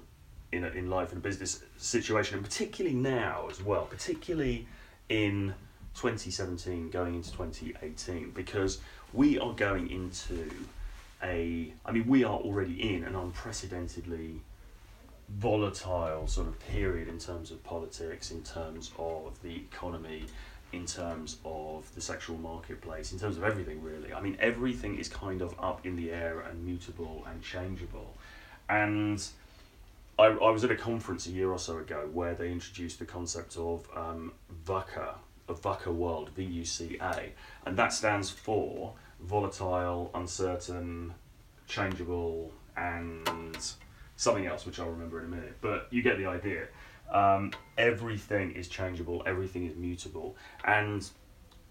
in, 0.51 0.65
a, 0.65 0.67
in 0.67 0.89
life 0.89 1.13
and 1.13 1.23
business 1.23 1.63
situation, 1.77 2.35
and 2.35 2.43
particularly 2.45 2.97
now 2.97 3.47
as 3.49 3.63
well, 3.63 3.85
particularly 3.85 4.67
in 5.07 5.55
2017 5.95 6.89
going 6.89 7.15
into 7.15 7.31
2018, 7.31 8.31
because 8.31 8.81
we 9.13 9.39
are 9.39 9.53
going 9.53 9.89
into 9.89 10.51
a, 11.23 11.73
I 11.85 11.93
mean, 11.93 12.05
we 12.05 12.25
are 12.25 12.37
already 12.37 12.95
in 12.95 13.05
an 13.05 13.15
unprecedentedly 13.15 14.41
volatile 15.29 16.27
sort 16.27 16.47
of 16.47 16.59
period 16.59 17.07
in 17.07 17.17
terms 17.17 17.51
of 17.51 17.63
politics, 17.63 18.31
in 18.31 18.43
terms 18.43 18.91
of 18.97 19.41
the 19.41 19.55
economy, 19.55 20.25
in 20.71 20.85
terms 20.85 21.37
of 21.45 21.93
the 21.95 22.01
sexual 22.01 22.37
marketplace, 22.37 23.11
in 23.11 23.19
terms 23.19 23.37
of 23.37 23.43
everything 23.43 23.81
really. 23.81 24.13
I 24.13 24.21
mean, 24.21 24.37
everything 24.39 24.97
is 24.97 25.07
kind 25.07 25.41
of 25.41 25.55
up 25.59 25.85
in 25.85 25.95
the 25.95 26.11
air 26.11 26.41
and 26.41 26.65
mutable 26.65 27.25
and 27.29 27.41
changeable. 27.41 28.15
And 28.69 29.25
I, 30.17 30.25
I 30.25 30.49
was 30.49 30.63
at 30.63 30.71
a 30.71 30.75
conference 30.75 31.27
a 31.27 31.31
year 31.31 31.51
or 31.51 31.59
so 31.59 31.77
ago 31.77 32.09
where 32.11 32.35
they 32.35 32.51
introduced 32.51 32.99
the 32.99 33.05
concept 33.05 33.57
of 33.57 33.87
um, 33.95 34.33
VUCA, 34.65 35.15
of 35.47 35.61
VUCA 35.61 35.93
World, 35.93 36.29
V 36.35 36.43
U 36.43 36.65
C 36.65 36.97
A, 37.01 37.31
and 37.65 37.77
that 37.77 37.93
stands 37.93 38.29
for 38.29 38.93
volatile, 39.19 40.11
uncertain, 40.13 41.13
changeable, 41.67 42.51
and 42.77 43.73
something 44.15 44.45
else, 44.45 44.65
which 44.65 44.79
I'll 44.79 44.89
remember 44.89 45.19
in 45.19 45.25
a 45.25 45.29
minute. 45.29 45.57
But 45.61 45.87
you 45.91 46.01
get 46.01 46.17
the 46.17 46.25
idea. 46.25 46.67
Um, 47.11 47.51
everything 47.77 48.51
is 48.51 48.67
changeable, 48.67 49.23
everything 49.25 49.65
is 49.65 49.75
mutable. 49.75 50.35
And 50.63 51.07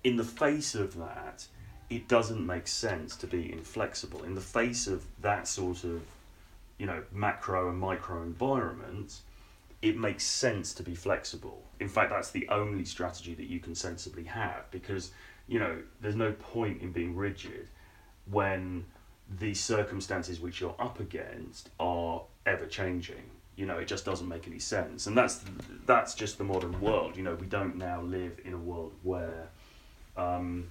in 0.04 0.16
the 0.16 0.24
face 0.24 0.74
of 0.74 0.96
that, 0.98 1.46
it 1.90 2.08
doesn't 2.08 2.44
make 2.44 2.66
sense 2.68 3.16
to 3.16 3.26
be 3.26 3.52
inflexible. 3.52 4.22
In 4.24 4.34
the 4.34 4.40
face 4.40 4.86
of 4.86 5.04
that 5.20 5.46
sort 5.46 5.84
of, 5.84 6.02
you 6.78 6.86
know, 6.86 7.02
macro 7.12 7.68
and 7.68 7.78
micro 7.78 8.22
environment, 8.22 9.20
it 9.82 9.98
makes 9.98 10.24
sense 10.24 10.72
to 10.74 10.82
be 10.82 10.94
flexible. 10.94 11.62
In 11.80 11.88
fact, 11.88 12.10
that's 12.10 12.30
the 12.30 12.48
only 12.48 12.84
strategy 12.84 13.34
that 13.34 13.46
you 13.46 13.58
can 13.58 13.74
sensibly 13.74 14.24
have 14.24 14.70
because, 14.70 15.10
you 15.48 15.58
know, 15.58 15.82
there's 16.00 16.16
no 16.16 16.32
point 16.32 16.80
in 16.80 16.92
being 16.92 17.16
rigid 17.16 17.68
when 18.30 18.84
the 19.38 19.54
circumstances 19.54 20.40
which 20.40 20.60
you're 20.60 20.76
up 20.78 21.00
against 21.00 21.70
are 21.80 22.22
ever 22.46 22.66
changing. 22.66 23.22
You 23.56 23.66
know, 23.66 23.78
it 23.78 23.86
just 23.86 24.04
doesn't 24.04 24.28
make 24.28 24.46
any 24.46 24.58
sense, 24.58 25.06
and 25.06 25.16
that's 25.16 25.44
that's 25.86 26.14
just 26.14 26.38
the 26.38 26.44
modern 26.44 26.80
world. 26.80 27.16
You 27.16 27.22
know, 27.22 27.34
we 27.34 27.46
don't 27.46 27.76
now 27.76 28.00
live 28.02 28.40
in 28.44 28.54
a 28.54 28.58
world 28.58 28.92
where 29.02 29.48
um, 30.16 30.70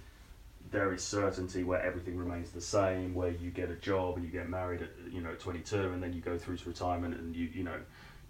there 0.72 0.92
is 0.94 1.04
certainty, 1.04 1.64
where 1.64 1.82
everything 1.82 2.18
remains 2.18 2.52
the 2.52 2.62
same, 2.62 3.14
where 3.14 3.30
you 3.30 3.52
get 3.52 3.70
a 3.70 3.76
job 3.76 4.16
and 4.16 4.26
you 4.26 4.32
get 4.32 4.50
married 4.50 4.82
at 4.82 4.90
you 5.12 5.22
know 5.22 5.36
twenty 5.36 5.60
two, 5.60 5.90
and 5.94 6.02
then 6.02 6.12
you 6.12 6.22
go 6.22 6.38
through 6.38 6.58
to 6.58 6.70
retirement, 6.70 7.16
and 7.16 7.36
you 7.36 7.50
you 7.54 7.64
know 7.64 7.78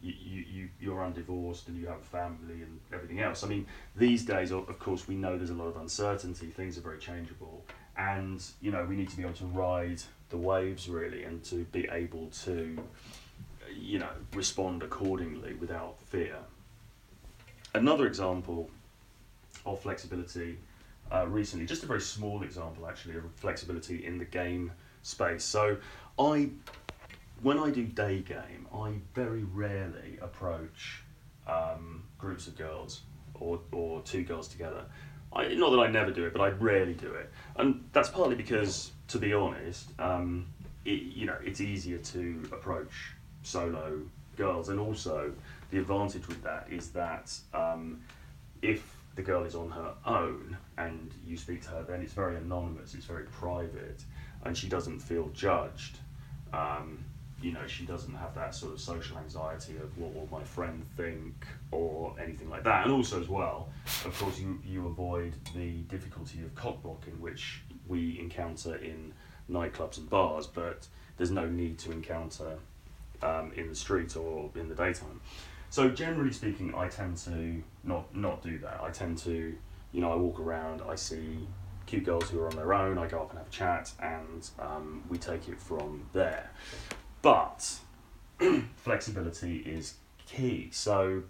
you, 0.02 0.44
you, 0.52 0.70
you're 0.80 1.00
undivorced 1.00 1.68
and 1.68 1.80
you 1.80 1.88
have 1.88 2.00
a 2.00 2.04
family 2.04 2.62
and 2.62 2.80
everything 2.94 3.20
else. 3.20 3.44
I 3.44 3.48
mean, 3.48 3.68
these 3.96 4.26
days, 4.26 4.52
of 4.52 4.80
course, 4.80 5.08
we 5.08 5.16
know 5.16 5.38
there's 5.38 5.52
a 5.52 5.56
lot 5.56 5.68
of 5.68 5.78
uncertainty, 5.78 6.48
things 6.48 6.78
are 6.78 6.82
very 6.82 7.00
changeable, 7.00 7.64
and, 7.98 8.44
you 8.62 8.72
know, 8.72 8.86
we 8.86 8.96
need 8.96 9.10
to 9.10 9.18
be 9.18 9.24
able 9.24 9.34
to 9.36 9.46
ride 9.46 10.02
the 10.30 10.38
waves 10.38 10.90
really 10.90 11.24
and 11.24 11.44
to 11.46 11.66
be 11.66 11.88
able 11.92 12.28
to, 12.44 12.78
you 13.82 14.00
know, 14.00 14.10
respond 14.34 14.84
accordingly 14.84 15.54
without 15.56 16.00
fear. 16.00 16.38
Another 17.74 18.06
example 18.06 18.70
of 19.66 19.80
flexibility 19.82 20.58
uh, 21.12 21.28
recently, 21.28 21.66
just 21.66 21.84
a 21.84 21.86
very 21.86 22.02
small 22.02 22.44
example 22.44 22.88
actually 22.88 23.16
of 23.16 23.24
flexibility 23.36 24.06
in 24.06 24.18
the 24.18 24.26
game 24.26 24.72
space. 25.02 25.44
So 25.44 25.78
I 26.18 26.50
when 27.42 27.58
I 27.58 27.72
do 27.72 27.84
day 27.84 28.20
game, 28.20 28.68
I 28.74 28.94
very 29.16 29.44
rarely 29.44 30.20
approach 30.22 31.04
um, 31.48 32.04
groups 32.20 32.48
of 32.48 32.56
girls 32.56 33.02
or, 33.40 33.60
or 33.72 34.02
two 34.02 34.24
girls 34.24 34.48
together. 34.48 34.86
I, 35.34 35.48
not 35.56 35.72
that 35.72 35.80
I 35.80 35.88
never 35.90 36.12
do 36.12 36.26
it, 36.26 36.34
but 36.34 36.42
I 36.42 36.50
rarely 36.50 36.94
do 36.94 37.14
it, 37.14 37.32
and 37.56 37.84
that's 37.94 38.10
partly 38.10 38.36
because, 38.36 38.92
to 39.08 39.18
be 39.18 39.34
honest, 39.34 39.90
um, 39.98 40.46
it, 40.86 41.02
you 41.02 41.26
know, 41.26 41.38
it's 41.44 41.62
easier 41.62 41.98
to 41.98 42.44
approach 42.52 43.14
solo 43.44 44.02
girls, 44.38 44.70
and 44.70 44.80
also 44.80 45.32
the 45.72 45.80
advantage 45.80 46.28
with 46.28 46.44
that 46.44 46.68
is 46.70 46.90
that 46.92 47.34
um, 47.54 48.02
if 48.62 48.96
the 49.16 49.22
girl 49.22 49.44
is 49.44 49.56
on 49.56 49.70
her 49.70 49.94
own 50.06 50.58
and 50.78 51.14
you 51.26 51.36
speak 51.38 51.62
to 51.64 51.70
her, 51.70 51.84
then 51.84 52.02
it's 52.02 52.14
very 52.14 52.36
anonymous, 52.38 52.94
it's 52.94 53.06
very 53.06 53.26
private, 53.26 54.04
and 54.46 54.58
she 54.58 54.68
doesn't 54.68 55.00
feel 55.00 55.30
judged. 55.30 55.98
Um, 56.54 57.04
you 57.42 57.52
know, 57.52 57.66
she 57.66 57.86
doesn't 57.86 58.14
have 58.14 58.36
that 58.36 58.54
sort 58.54 58.72
of 58.72 58.80
social 58.80 59.18
anxiety 59.18 59.76
of 59.78 59.98
what 59.98 60.14
will 60.14 60.28
my 60.32 60.44
friend 60.44 60.86
think 60.96 61.46
or 61.72 62.16
anything 62.22 62.50
like 62.50 62.64
that. 62.64 62.86
And 62.86 62.94
also, 62.94 63.20
as 63.20 63.28
well, 63.28 63.70
of 64.06 64.18
course, 64.20 64.40
you, 64.40 64.60
you 64.64 64.86
avoid 64.86 65.34
the 65.56 65.82
difficulty 65.90 66.42
of 66.44 66.54
cock 66.54 66.84
blocking, 66.84 67.20
which 67.20 67.64
we 67.88 68.20
encounter 68.20 68.76
in 68.76 69.14
nightclubs 69.50 69.98
and 69.98 70.08
bars, 70.10 70.46
but 70.46 70.88
there's 71.18 71.32
no 71.32 71.48
need 71.48 71.80
to 71.80 71.92
encounter 71.92 72.58
um, 73.24 73.52
in 73.56 73.70
the 73.70 73.76
street 73.76 74.16
or 74.16 74.50
in 74.56 74.70
the 74.70 74.76
daytime. 74.76 75.22
So, 75.70 75.90
generally 75.90 76.34
speaking, 76.34 76.74
I 76.76 76.88
tend 76.90 77.18
to 77.18 77.64
not, 77.84 78.14
not 78.16 78.42
do 78.42 78.58
that. 78.60 78.82
I 78.82 78.90
tend 78.90 79.18
to, 79.20 79.56
you 79.94 80.02
know, 80.02 80.12
I 80.12 80.16
walk 80.16 80.40
around, 80.40 80.82
I 80.88 80.96
see 80.96 81.48
cute 81.86 82.04
girls 82.04 82.30
who 82.30 82.40
are 82.40 82.48
on 82.48 82.56
their 82.56 82.74
own, 82.74 82.98
I 82.98 83.08
go 83.08 83.22
up 83.22 83.30
and 83.30 83.40
have 83.40 83.48
a 83.48 83.52
chat, 83.52 83.92
and 84.02 84.50
um, 84.60 85.04
we 85.10 85.18
take 85.18 85.48
it 85.48 85.60
from 85.60 86.04
there. 86.14 86.52
But 87.22 87.80
flexibility 88.76 89.58
is 89.60 89.96
key. 90.26 90.70
So 90.72 91.24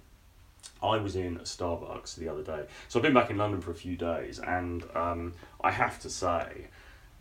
I 0.82 0.98
was 0.98 1.16
in 1.16 1.38
a 1.38 1.42
Starbucks 1.42 2.16
the 2.16 2.28
other 2.28 2.44
day. 2.44 2.64
So 2.88 3.00
I've 3.00 3.04
been 3.04 3.14
back 3.14 3.30
in 3.30 3.38
London 3.38 3.62
for 3.62 3.72
a 3.72 3.76
few 3.76 3.96
days, 3.96 4.40
and 4.40 4.84
um, 4.96 5.34
I 5.62 5.72
have 5.72 6.00
to 6.02 6.10
say, 6.10 6.68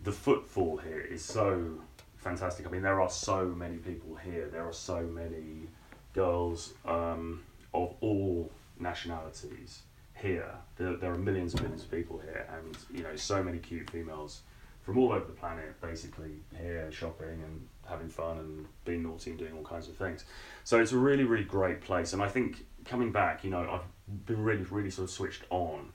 the 0.03 0.13
footfall 0.13 0.79
here 0.79 1.01
is 1.01 1.23
so 1.23 1.81
fantastic. 2.21 2.67
I 2.67 2.71
mean, 2.71 2.83
there 2.83 3.01
are 3.01 3.11
so 3.11 3.47
many 3.47 3.77
people 3.77 4.15
here. 4.17 4.49
There 4.51 4.67
are 4.67 4.73
so 4.73 5.03
many 5.03 5.69
girls 6.15 6.75
um, 6.85 7.43
of 7.75 7.95
all 8.01 8.51
nationalities 8.79 9.83
here. 10.15 10.55
There, 10.77 10.97
there 10.97 11.13
are 11.13 11.19
millions 11.19 11.55
and 11.55 11.63
millions 11.63 11.83
of 11.83 11.91
people 11.91 12.19
here, 12.19 12.47
and 12.57 12.77
you 12.95 13.03
know, 13.03 13.17
so 13.17 13.43
many 13.43 13.59
cute 13.59 13.91
females 13.91 14.43
from 14.83 14.99
all 14.99 15.13
over 15.13 15.25
the 15.25 15.33
planet, 15.33 15.79
basically 15.81 16.31
here 16.59 16.91
shopping 16.91 17.43
and 17.45 17.69
having 17.87 18.09
fun 18.09 18.39
and 18.39 18.67
being 18.85 19.03
naughty 19.03 19.31
and 19.31 19.39
doing 19.39 19.53
all 19.53 19.63
kinds 19.63 19.89
of 19.89 19.97
things. 19.97 20.25
So 20.65 20.81
it's 20.81 20.93
a 20.93 20.99
really, 20.99 21.25
really 21.25 21.45
great 21.45 21.81
place. 21.81 22.13
And 22.13 22.23
I 22.23 22.29
think 22.29 22.65
coming 22.85 23.13
back, 23.13 23.45
you 23.45 23.51
know, 23.51 23.69
I've 23.71 24.27
been 24.27 24.43
really, 24.43 24.65
really 24.65 24.91
sort 24.91 25.09
of 25.09 25.11
switched 25.11 25.45
on. 25.51 25.93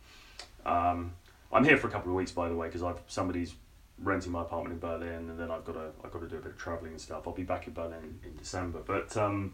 Um, 0.65 1.13
I'm 1.51 1.63
here 1.63 1.77
for 1.77 1.87
a 1.87 1.91
couple 1.91 2.11
of 2.11 2.15
weeks, 2.15 2.31
by 2.31 2.49
the 2.49 2.55
way, 2.55 2.67
because 2.67 2.83
I've 2.83 2.99
somebody's 3.07 3.55
renting 4.01 4.31
my 4.31 4.41
apartment 4.41 4.73
in 4.73 4.79
Berlin, 4.79 5.29
and 5.29 5.39
then 5.39 5.51
I've 5.51 5.65
got 5.65 5.73
to 5.73 5.91
I've 6.03 6.11
got 6.11 6.21
to 6.21 6.27
do 6.27 6.37
a 6.37 6.41
bit 6.41 6.51
of 6.51 6.57
traveling 6.57 6.91
and 6.91 7.01
stuff. 7.01 7.27
I'll 7.27 7.33
be 7.33 7.43
back 7.43 7.67
in 7.67 7.73
Berlin 7.73 8.19
in 8.23 8.35
December, 8.37 8.79
but. 8.85 9.15
Um, 9.17 9.53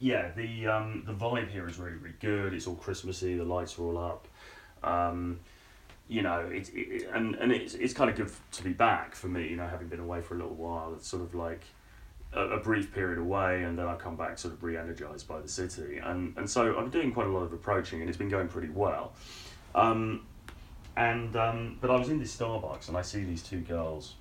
yeah, 0.00 0.32
the 0.36 0.66
um, 0.66 1.04
the 1.06 1.14
vibe 1.14 1.50
here 1.50 1.66
is 1.68 1.78
really 1.78 1.96
really 1.96 2.16
good. 2.20 2.52
It's 2.52 2.66
all 2.66 2.74
Christmassy. 2.74 3.36
The 3.36 3.44
lights 3.44 3.78
are 3.78 3.82
all 3.82 3.96
up. 3.96 4.28
Um, 4.82 5.40
you 6.08 6.22
know, 6.22 6.40
it, 6.40 6.70
it, 6.74 7.08
and 7.12 7.34
and 7.36 7.52
it's 7.52 7.74
it's 7.74 7.94
kind 7.94 8.10
of 8.10 8.16
good 8.16 8.30
to 8.52 8.62
be 8.62 8.72
back 8.72 9.14
for 9.14 9.28
me. 9.28 9.48
You 9.48 9.56
know, 9.56 9.66
having 9.66 9.88
been 9.88 10.00
away 10.00 10.20
for 10.20 10.34
a 10.34 10.38
little 10.38 10.54
while, 10.54 10.92
it's 10.94 11.08
sort 11.08 11.22
of 11.22 11.34
like 11.34 11.62
a, 12.32 12.40
a 12.40 12.60
brief 12.60 12.92
period 12.92 13.18
away, 13.18 13.62
and 13.62 13.78
then 13.78 13.86
I 13.86 13.94
come 13.94 14.16
back 14.16 14.38
sort 14.38 14.54
of 14.54 14.62
re-energized 14.62 15.26
by 15.26 15.40
the 15.40 15.48
city, 15.48 15.98
and 15.98 16.36
and 16.36 16.48
so 16.48 16.76
I'm 16.76 16.90
doing 16.90 17.12
quite 17.12 17.26
a 17.26 17.30
lot 17.30 17.44
of 17.44 17.52
approaching, 17.52 18.00
and 18.00 18.08
it's 18.08 18.18
been 18.18 18.28
going 18.28 18.48
pretty 18.48 18.70
well. 18.70 19.14
Um, 19.74 20.26
and 20.96 21.34
um, 21.36 21.78
but 21.80 21.90
I 21.90 21.96
was 21.96 22.08
in 22.08 22.18
this 22.18 22.36
Starbucks, 22.36 22.88
and 22.88 22.96
I 22.96 23.02
see 23.02 23.24
these 23.24 23.42
two 23.42 23.60
girls 23.60 24.14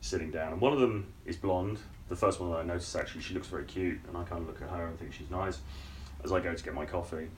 sitting 0.00 0.30
down, 0.30 0.52
and 0.52 0.60
one 0.60 0.72
of 0.72 0.80
them 0.80 1.12
is 1.26 1.36
blonde. 1.36 1.78
The 2.08 2.16
first 2.16 2.40
one 2.40 2.50
that 2.50 2.58
I 2.58 2.62
notice 2.64 2.94
actually, 2.96 3.22
she 3.22 3.34
looks 3.34 3.48
very 3.48 3.64
cute, 3.64 4.00
and 4.08 4.16
I 4.16 4.24
kind 4.24 4.42
of 4.42 4.48
look 4.48 4.60
at 4.62 4.68
her 4.68 4.86
and 4.86 4.98
think 4.98 5.12
she's 5.12 5.30
nice 5.30 5.58
as 6.24 6.32
I 6.32 6.40
go 6.40 6.54
to 6.54 6.64
get 6.64 6.74
my 6.74 6.84
coffee. 6.84 7.28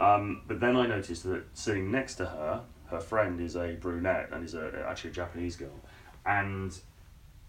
Um, 0.00 0.42
but 0.46 0.60
then 0.60 0.76
I 0.76 0.86
noticed 0.86 1.24
that 1.24 1.44
sitting 1.54 1.90
next 1.90 2.16
to 2.16 2.26
her 2.26 2.62
her 2.90 3.00
friend 3.00 3.40
is 3.40 3.56
a 3.56 3.72
brunette 3.74 4.30
and 4.32 4.44
is 4.44 4.54
a, 4.54 4.84
actually 4.88 5.10
a 5.10 5.12
Japanese 5.12 5.56
girl. 5.56 5.80
And 6.24 6.76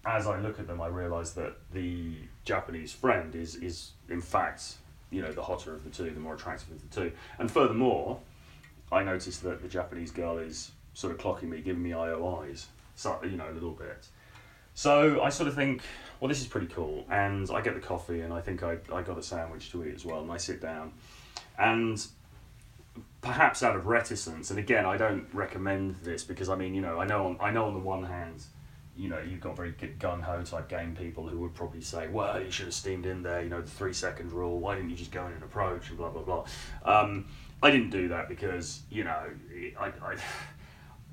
as 0.05 0.27
I 0.27 0.39
look 0.39 0.59
at 0.59 0.67
them, 0.67 0.81
I 0.81 0.87
realise 0.87 1.31
that 1.31 1.55
the 1.71 2.13
Japanese 2.45 2.91
friend 2.91 3.35
is, 3.35 3.55
is 3.55 3.91
in 4.09 4.21
fact, 4.21 4.75
you 5.11 5.21
know, 5.21 5.31
the 5.31 5.43
hotter 5.43 5.73
of 5.73 5.83
the 5.83 5.89
two, 5.89 6.11
the 6.11 6.19
more 6.19 6.35
attractive 6.35 6.71
of 6.71 6.89
the 6.89 7.01
two. 7.01 7.11
And 7.37 7.49
furthermore, 7.49 8.19
I 8.91 9.03
noticed 9.03 9.43
that 9.43 9.61
the 9.61 9.67
Japanese 9.67 10.11
girl 10.11 10.37
is 10.37 10.71
sort 10.93 11.13
of 11.13 11.19
clocking 11.19 11.49
me, 11.49 11.61
giving 11.61 11.83
me 11.83 11.91
IOIs, 11.91 12.65
so, 12.95 13.19
you 13.23 13.37
know, 13.37 13.49
a 13.49 13.53
little 13.53 13.71
bit. 13.71 14.07
So 14.73 15.21
I 15.21 15.29
sort 15.29 15.49
of 15.49 15.55
think, 15.55 15.81
well, 16.19 16.29
this 16.29 16.41
is 16.41 16.47
pretty 16.47 16.67
cool. 16.67 17.05
And 17.09 17.49
I 17.51 17.61
get 17.61 17.73
the 17.73 17.81
coffee 17.81 18.21
and 18.21 18.31
I 18.33 18.41
think 18.41 18.63
I, 18.63 18.77
I 18.93 19.01
got 19.01 19.17
a 19.17 19.23
sandwich 19.23 19.71
to 19.71 19.85
eat 19.85 19.95
as 19.95 20.05
well. 20.05 20.21
And 20.21 20.31
I 20.31 20.37
sit 20.37 20.61
down. 20.61 20.93
And 21.57 22.01
perhaps 23.21 23.63
out 23.63 23.75
of 23.75 23.87
reticence, 23.87 24.49
and 24.49 24.59
again, 24.59 24.85
I 24.85 24.97
don't 24.97 25.27
recommend 25.33 25.97
this 26.03 26.23
because 26.23 26.49
I 26.49 26.55
mean, 26.55 26.73
you 26.73 26.81
know, 26.81 26.99
I 26.99 27.05
know 27.05 27.25
on, 27.27 27.37
I 27.41 27.51
know 27.51 27.65
on 27.65 27.73
the 27.73 27.79
one 27.79 28.03
hand, 28.03 28.43
you 28.95 29.09
know, 29.09 29.19
you've 29.19 29.41
got 29.41 29.55
very 29.55 29.71
gung 29.71 30.21
ho 30.21 30.41
type 30.43 30.67
game 30.67 30.95
people 30.95 31.27
who 31.27 31.39
would 31.39 31.53
probably 31.53 31.81
say, 31.81 32.07
well, 32.09 32.41
you 32.41 32.51
should 32.51 32.65
have 32.65 32.73
steamed 32.73 33.05
in 33.05 33.23
there, 33.23 33.41
you 33.41 33.49
know, 33.49 33.61
the 33.61 33.69
three 33.69 33.93
second 33.93 34.31
rule. 34.31 34.59
Why 34.59 34.75
didn't 34.75 34.89
you 34.89 34.95
just 34.95 35.11
go 35.11 35.25
in 35.25 35.33
and 35.33 35.43
approach 35.43 35.89
and 35.89 35.97
blah 35.97 36.09
blah 36.09 36.21
blah. 36.21 36.45
Um, 36.83 37.25
I 37.61 37.71
didn't 37.71 37.89
do 37.89 38.07
that 38.09 38.29
because 38.29 38.81
you 38.89 39.03
know, 39.03 39.23
I. 39.79 39.85
I 39.87 40.15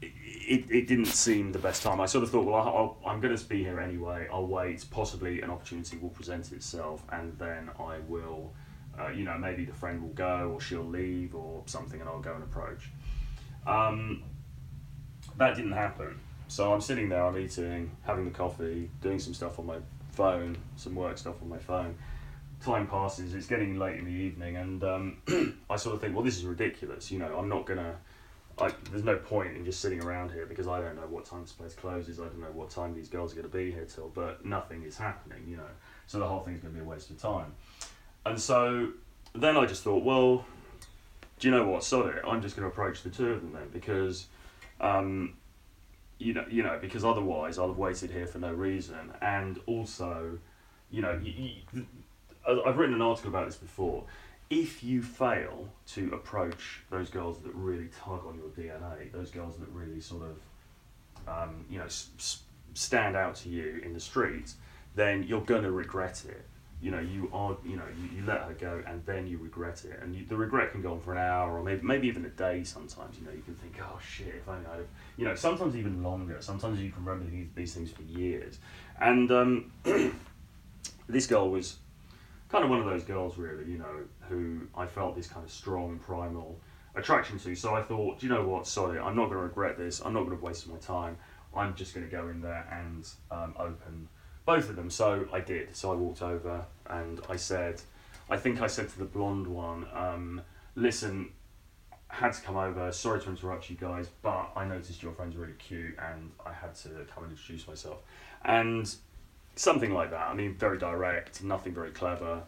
it, 0.02 0.70
it 0.70 0.86
didn't 0.86 1.06
seem 1.06 1.50
the 1.50 1.58
best 1.58 1.82
time. 1.82 2.00
I 2.00 2.06
sort 2.06 2.22
of 2.22 2.30
thought, 2.30 2.44
well, 2.44 2.98
i 3.04 3.12
am 3.12 3.20
going 3.20 3.34
to 3.34 3.44
be 3.46 3.64
here 3.64 3.80
anyway. 3.80 4.28
I'll 4.32 4.46
wait. 4.46 4.84
Possibly 4.90 5.40
an 5.40 5.50
opportunity 5.50 5.96
will 5.96 6.10
present 6.10 6.52
itself, 6.52 7.02
and 7.10 7.36
then 7.38 7.70
I 7.80 7.98
will 8.06 8.52
uh, 8.98 9.08
you 9.08 9.24
know, 9.24 9.36
maybe 9.38 9.64
the 9.64 9.74
friend 9.74 10.02
will 10.02 10.10
go 10.10 10.52
or 10.54 10.60
she'll 10.60 10.84
leave 10.84 11.34
or 11.34 11.62
something 11.66 12.00
and 12.00 12.08
I'll 12.08 12.20
go 12.20 12.34
and 12.34 12.42
approach. 12.42 12.90
Um, 13.66 14.22
that 15.36 15.56
didn't 15.56 15.72
happen. 15.72 16.20
So 16.48 16.72
I'm 16.72 16.80
sitting 16.80 17.08
there, 17.08 17.24
I'm 17.24 17.36
eating, 17.36 17.90
having 18.04 18.24
the 18.24 18.30
coffee, 18.30 18.90
doing 19.02 19.18
some 19.18 19.34
stuff 19.34 19.58
on 19.58 19.66
my 19.66 19.78
phone, 20.12 20.56
some 20.76 20.94
work 20.94 21.18
stuff 21.18 21.36
on 21.42 21.48
my 21.48 21.58
phone. 21.58 21.96
Time 22.62 22.86
passes, 22.86 23.34
it's 23.34 23.46
getting 23.46 23.78
late 23.78 23.98
in 23.98 24.04
the 24.04 24.10
evening, 24.10 24.56
and 24.56 24.82
um, 24.82 25.18
I 25.70 25.76
sort 25.76 25.94
of 25.94 26.00
think, 26.00 26.14
well, 26.14 26.24
this 26.24 26.36
is 26.36 26.44
ridiculous. 26.44 27.10
You 27.10 27.18
know, 27.18 27.36
I'm 27.38 27.48
not 27.48 27.66
to. 27.66 27.96
I, 28.58 28.72
there's 28.90 29.04
no 29.04 29.16
point 29.16 29.54
in 29.54 29.66
just 29.66 29.80
sitting 29.80 30.02
around 30.02 30.30
here 30.30 30.46
because 30.46 30.66
I 30.66 30.80
don't 30.80 30.96
know 30.96 31.02
what 31.02 31.26
time 31.26 31.42
this 31.42 31.52
place 31.52 31.74
closes. 31.74 32.18
I 32.18 32.24
don't 32.24 32.40
know 32.40 32.46
what 32.54 32.70
time 32.70 32.94
these 32.94 33.08
girls 33.08 33.32
are 33.32 33.36
going 33.36 33.50
to 33.50 33.54
be 33.54 33.70
here 33.70 33.84
till, 33.84 34.08
but 34.08 34.46
nothing 34.46 34.82
is 34.82 34.96
happening, 34.96 35.44
you 35.46 35.58
know. 35.58 35.68
So 36.06 36.18
the 36.18 36.26
whole 36.26 36.40
thing's 36.40 36.60
going 36.60 36.72
to 36.72 36.80
be 36.80 36.84
a 36.84 36.88
waste 36.88 37.10
of 37.10 37.20
time. 37.20 37.52
And 38.24 38.40
so 38.40 38.92
then 39.34 39.56
I 39.58 39.66
just 39.66 39.82
thought, 39.82 40.02
well, 40.02 40.46
do 41.38 41.48
you 41.48 41.54
know 41.54 41.66
what? 41.68 41.84
Sod 41.84 42.14
it. 42.14 42.22
I'm 42.26 42.40
just 42.40 42.56
going 42.56 42.64
to 42.64 42.72
approach 42.72 43.02
the 43.02 43.10
two 43.10 43.30
of 43.32 43.42
them 43.42 43.52
then 43.52 43.68
because, 43.72 44.26
um, 44.80 45.34
you 46.18 46.32
know, 46.32 46.46
you 46.50 46.62
know, 46.62 46.78
because 46.80 47.04
otherwise 47.04 47.58
I'll 47.58 47.68
have 47.68 47.76
waited 47.76 48.10
here 48.10 48.26
for 48.26 48.38
no 48.38 48.52
reason. 48.52 49.12
And 49.20 49.60
also, 49.66 50.38
you 50.90 51.02
know, 51.02 51.20
you, 51.22 51.52
you, 51.72 51.86
I've 52.46 52.78
written 52.78 52.94
an 52.94 53.02
article 53.02 53.30
about 53.30 53.46
this 53.46 53.56
before. 53.56 54.04
If 54.48 54.84
you 54.84 55.02
fail 55.02 55.68
to 55.88 56.12
approach 56.12 56.82
those 56.90 57.10
girls 57.10 57.40
that 57.40 57.52
really 57.54 57.88
tug 58.04 58.24
on 58.26 58.38
your 58.38 58.48
DNA, 58.50 59.10
those 59.12 59.30
girls 59.30 59.56
that 59.58 59.68
really 59.70 60.00
sort 60.00 60.22
of, 60.22 61.28
um, 61.28 61.64
you 61.68 61.78
know, 61.78 61.86
s- 61.86 62.42
stand 62.74 63.16
out 63.16 63.34
to 63.36 63.48
you 63.48 63.80
in 63.84 63.92
the 63.92 64.00
street, 64.00 64.52
then 64.94 65.24
you're 65.24 65.40
to 65.40 65.70
regret 65.70 66.24
it. 66.28 66.44
You 66.78 66.90
know 66.90 67.00
you 67.00 67.30
are 67.32 67.56
you 67.64 67.76
know 67.76 67.86
you, 67.98 68.18
you 68.18 68.26
let 68.26 68.42
her 68.42 68.52
go 68.52 68.82
and 68.86 69.04
then 69.06 69.26
you 69.26 69.38
regret 69.38 69.84
it. 69.86 69.98
And 70.02 70.14
you, 70.14 70.26
the 70.26 70.36
regret 70.36 70.72
can 70.72 70.82
go 70.82 70.92
on 70.92 71.00
for 71.00 71.12
an 71.12 71.18
hour 71.18 71.58
or 71.58 71.62
maybe 71.62 71.80
maybe 71.82 72.06
even 72.06 72.24
a 72.26 72.28
day 72.28 72.64
sometimes. 72.64 73.18
You 73.18 73.24
know 73.24 73.32
you 73.32 73.40
can 73.42 73.54
think 73.54 73.78
oh 73.80 73.98
shit 74.06 74.28
if 74.28 74.46
only 74.46 74.66
I'd 74.66 74.78
have 74.78 74.86
you 75.16 75.24
know 75.24 75.34
sometimes 75.34 75.74
even 75.74 76.02
longer. 76.02 76.36
Sometimes 76.40 76.78
you 76.78 76.90
can 76.90 77.02
remember 77.02 77.30
these, 77.30 77.46
these 77.54 77.74
things 77.74 77.90
for 77.90 78.02
years. 78.02 78.58
And 79.00 79.30
um, 79.32 79.72
this 81.08 81.26
girl 81.26 81.50
was 81.50 81.78
kind 82.48 82.64
of 82.64 82.70
one 82.70 82.80
of 82.80 82.86
those 82.86 83.04
girls 83.04 83.36
really 83.38 83.70
you 83.70 83.78
know 83.78 84.04
who 84.28 84.62
I 84.74 84.86
felt 84.86 85.16
this 85.16 85.26
kind 85.26 85.44
of 85.44 85.50
strong 85.50 85.98
primal 85.98 86.60
attraction 86.94 87.38
to 87.38 87.54
so 87.54 87.74
I 87.74 87.82
thought 87.82 88.22
you 88.22 88.28
know 88.28 88.46
what 88.46 88.66
sorry 88.66 88.98
I'm 88.98 89.16
not 89.16 89.26
going 89.26 89.38
to 89.38 89.42
regret 89.42 89.76
this 89.76 90.00
I'm 90.04 90.14
not 90.14 90.24
going 90.24 90.38
to 90.38 90.44
waste 90.44 90.68
my 90.68 90.76
time 90.76 91.16
I'm 91.54 91.74
just 91.74 91.94
going 91.94 92.08
to 92.08 92.12
go 92.12 92.28
in 92.28 92.40
there 92.40 92.66
and 92.70 93.08
um, 93.30 93.54
open 93.58 94.08
both 94.46 94.70
of 94.70 94.76
them. 94.76 94.88
So 94.88 95.28
I 95.32 95.40
did. 95.40 95.76
So 95.76 95.92
I 95.92 95.94
walked 95.94 96.22
over 96.22 96.64
and 96.86 97.20
I 97.28 97.36
said, 97.36 97.82
I 98.30 98.36
think 98.38 98.62
I 98.62 98.68
said 98.68 98.88
to 98.90 98.98
the 98.98 99.04
blonde 99.04 99.46
one, 99.46 99.86
um, 99.92 100.40
listen, 100.76 101.30
had 102.08 102.32
to 102.32 102.40
come 102.40 102.56
over. 102.56 102.90
Sorry 102.92 103.20
to 103.20 103.28
interrupt 103.28 103.68
you 103.68 103.76
guys, 103.76 104.08
but 104.22 104.50
I 104.56 104.64
noticed 104.64 105.02
your 105.02 105.12
friend's 105.12 105.36
really 105.36 105.54
cute 105.58 105.96
and 105.98 106.30
I 106.44 106.52
had 106.52 106.74
to 106.76 106.88
come 107.12 107.24
and 107.24 107.32
introduce 107.32 107.66
myself. 107.66 107.98
And 108.44 108.94
something 109.56 109.92
like 109.92 110.10
that. 110.10 110.28
I 110.28 110.34
mean, 110.34 110.54
very 110.54 110.78
direct, 110.78 111.42
nothing 111.42 111.74
very 111.74 111.90
clever. 111.90 112.42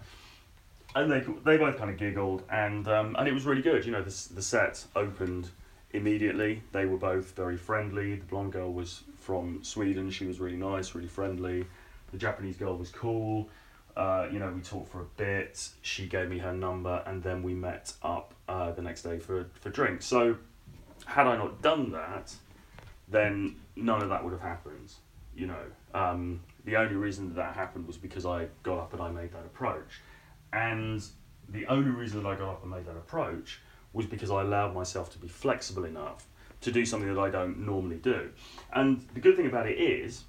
And 0.95 1.11
they, 1.11 1.21
they 1.45 1.57
both 1.59 1.77
kind 1.77 1.91
of 1.91 1.97
giggled 1.99 2.43
and, 2.51 2.89
um, 2.89 3.17
and 3.19 3.29
it 3.29 3.33
was 3.33 3.45
really 3.45 3.63
good. 3.63 3.85
You 3.85 3.93
know, 3.93 4.03
the, 4.03 4.35
the 4.35 4.43
set 4.43 4.85
opened 4.97 5.49
immediately. 5.93 6.63
They 6.73 6.87
were 6.87 6.97
both 6.97 7.35
very 7.35 7.57
friendly. 7.57 8.17
The 8.17 8.25
blonde 8.25 8.53
girl 8.53 8.73
was 8.73 9.03
from 9.19 9.63
Sweden. 9.63 10.11
She 10.11 10.27
was 10.27 10.41
really 10.41 10.57
nice, 10.57 10.95
really 10.95 11.09
friendly. 11.09 11.67
The 12.13 12.19
Japanese 12.19 12.57
girl 12.57 12.77
was 12.77 12.91
cool. 12.91 13.49
Uh, 13.97 14.29
you 14.31 14.39
know, 14.39 14.51
we 14.51 14.61
talked 14.61 14.91
for 14.91 15.01
a 15.01 15.07
bit. 15.17 15.69
She 15.83 16.07
gave 16.07 16.29
me 16.29 16.39
her 16.39 16.53
number, 16.53 17.03
and 17.05 17.23
then 17.23 17.43
we 17.43 17.53
met 17.53 17.93
up 18.03 18.33
uh, 18.49 18.71
the 18.71 18.83
next 18.83 19.03
day 19.03 19.19
for 19.19 19.47
for 19.61 19.71
drinks. 19.71 20.07
So, 20.07 20.37
had 21.05 21.27
I 21.27 21.37
not 21.37 21.63
done 21.63 21.91
that, 21.91 22.33
then 23.09 23.57
none 23.75 24.01
of 24.01 24.09
that 24.11 24.23
would 24.23 24.33
have 24.33 24.41
happened. 24.41 24.93
You 25.35 25.49
know, 25.49 25.65
um, 25.95 26.41
the 26.69 26.77
only 26.77 26.97
reason 26.97 27.29
that 27.29 27.37
that 27.37 27.55
happened 27.55 27.87
was 27.87 27.97
because 27.97 28.27
I 28.27 28.47
got 28.63 28.79
up 28.79 28.93
and 28.93 29.03
I 29.03 29.11
made 29.11 29.33
that 29.33 29.45
approach, 29.45 30.01
and 30.53 31.03
the 31.49 31.67
only 31.67 31.91
reason 31.91 32.23
that 32.23 32.29
I 32.29 32.35
got 32.35 32.49
up 32.49 32.63
and 32.63 32.71
made 32.71 32.87
that 32.87 32.97
approach 32.97 33.61
was 33.93 34.07
because 34.07 34.31
I 34.31 34.43
allowed 34.43 34.75
myself 34.75 35.11
to 35.13 35.19
be 35.19 35.29
flexible 35.29 35.85
enough 35.85 36.27
to 36.61 36.73
do 36.73 36.85
something 36.85 37.13
that 37.13 37.21
I 37.21 37.31
don't 37.31 37.65
normally 37.65 37.97
do. 37.97 38.31
And 38.73 39.01
the 39.15 39.21
good 39.21 39.37
thing 39.37 39.47
about 39.47 39.67
it 39.67 39.79
is, 39.79 40.25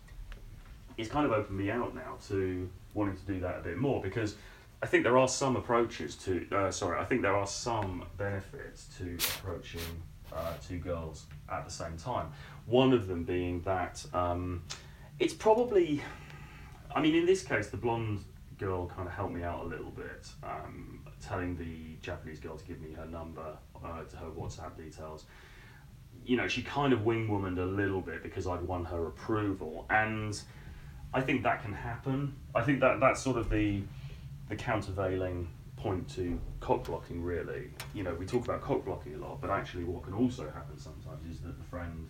it's 0.98 1.10
kind 1.10 1.26
of 1.26 1.32
opened 1.32 1.58
me 1.58 1.72
out 1.72 1.94
now 1.96 2.18
to 2.28 2.70
wanting 2.94 3.18
to 3.18 3.26
do 3.26 3.40
that 3.42 3.58
a 3.58 3.62
bit 3.62 3.78
more 3.78 4.02
because 4.02 4.36
I 4.82 4.86
think 4.86 5.04
there 5.04 5.18
are 5.18 5.28
some 5.28 5.56
approaches 5.56 6.16
to, 6.18 6.46
uh, 6.52 6.72
sorry, 6.72 7.00
I 7.00 7.06
think 7.06 7.22
there 7.22 7.36
are 7.36 7.48
some 7.48 8.06
benefits 8.18 8.88
to 8.98 9.18
approaching 9.38 9.82
uh, 10.34 10.54
two 10.66 10.78
girls 10.78 11.26
at 11.52 11.66
the 11.66 11.72
same 11.72 11.98
time. 11.98 12.32
One 12.66 12.94
of 12.94 13.08
them 13.08 13.24
being 13.24 13.62
that 13.62 14.06
um, 14.14 14.64
it's 15.20 15.34
probably, 15.34 16.02
I 16.96 17.02
mean, 17.02 17.16
in 17.16 17.26
this 17.26 17.44
case, 17.44 17.68
the 17.68 17.78
blonde 17.78 18.24
girl 18.58 18.88
kind 18.88 19.08
of 19.08 19.14
helped 19.14 19.34
me 19.34 19.44
out 19.44 19.64
a 19.64 19.68
little 19.68 19.92
bit, 19.92 20.28
um, 20.44 21.08
telling 21.22 21.56
the 21.56 21.96
Japanese 22.02 22.40
girl 22.40 22.58
to 22.58 22.66
give 22.66 22.82
me 22.82 22.94
her 22.94 23.06
number, 23.06 23.58
uh, 23.84 24.04
to 24.04 24.16
her 24.18 24.28
WhatsApp 24.28 24.76
details. 24.76 25.26
You 26.26 26.38
know, 26.38 26.48
she 26.48 26.62
kind 26.62 26.92
of 26.92 27.06
wing 27.06 27.28
womaned 27.28 27.58
a 27.58 27.66
little 27.66 28.02
bit 28.02 28.22
because 28.24 28.48
I'd 28.48 28.62
won 28.62 28.86
her 28.86 29.08
approval. 29.08 29.86
And 29.90 30.40
I 31.14 31.22
think 31.22 31.44
that 31.44 31.64
can 31.64 31.74
happen. 31.74 32.36
I 32.54 32.62
think 32.62 32.82
that 32.82 33.00
that's 33.00 33.22
sort 33.22 33.38
of 33.38 33.50
the 33.50 33.82
the 34.50 34.56
countervailing 34.56 35.48
point 35.78 36.10
to 36.16 36.40
cock 36.60 36.84
blocking. 36.84 37.24
Really, 37.24 37.70
you 37.94 38.04
know, 38.04 38.14
we 38.14 38.26
talk 38.26 38.44
about 38.44 38.62
cock 38.62 38.86
blocking 38.86 39.16
a 39.16 39.18
lot, 39.18 39.42
but 39.42 39.50
actually, 39.50 39.86
what 39.86 40.04
can 40.04 40.14
also 40.14 40.44
happen 40.50 40.78
sometimes 40.78 41.26
is 41.30 41.42
that 41.42 41.58
the 41.58 41.66
friend 41.66 42.10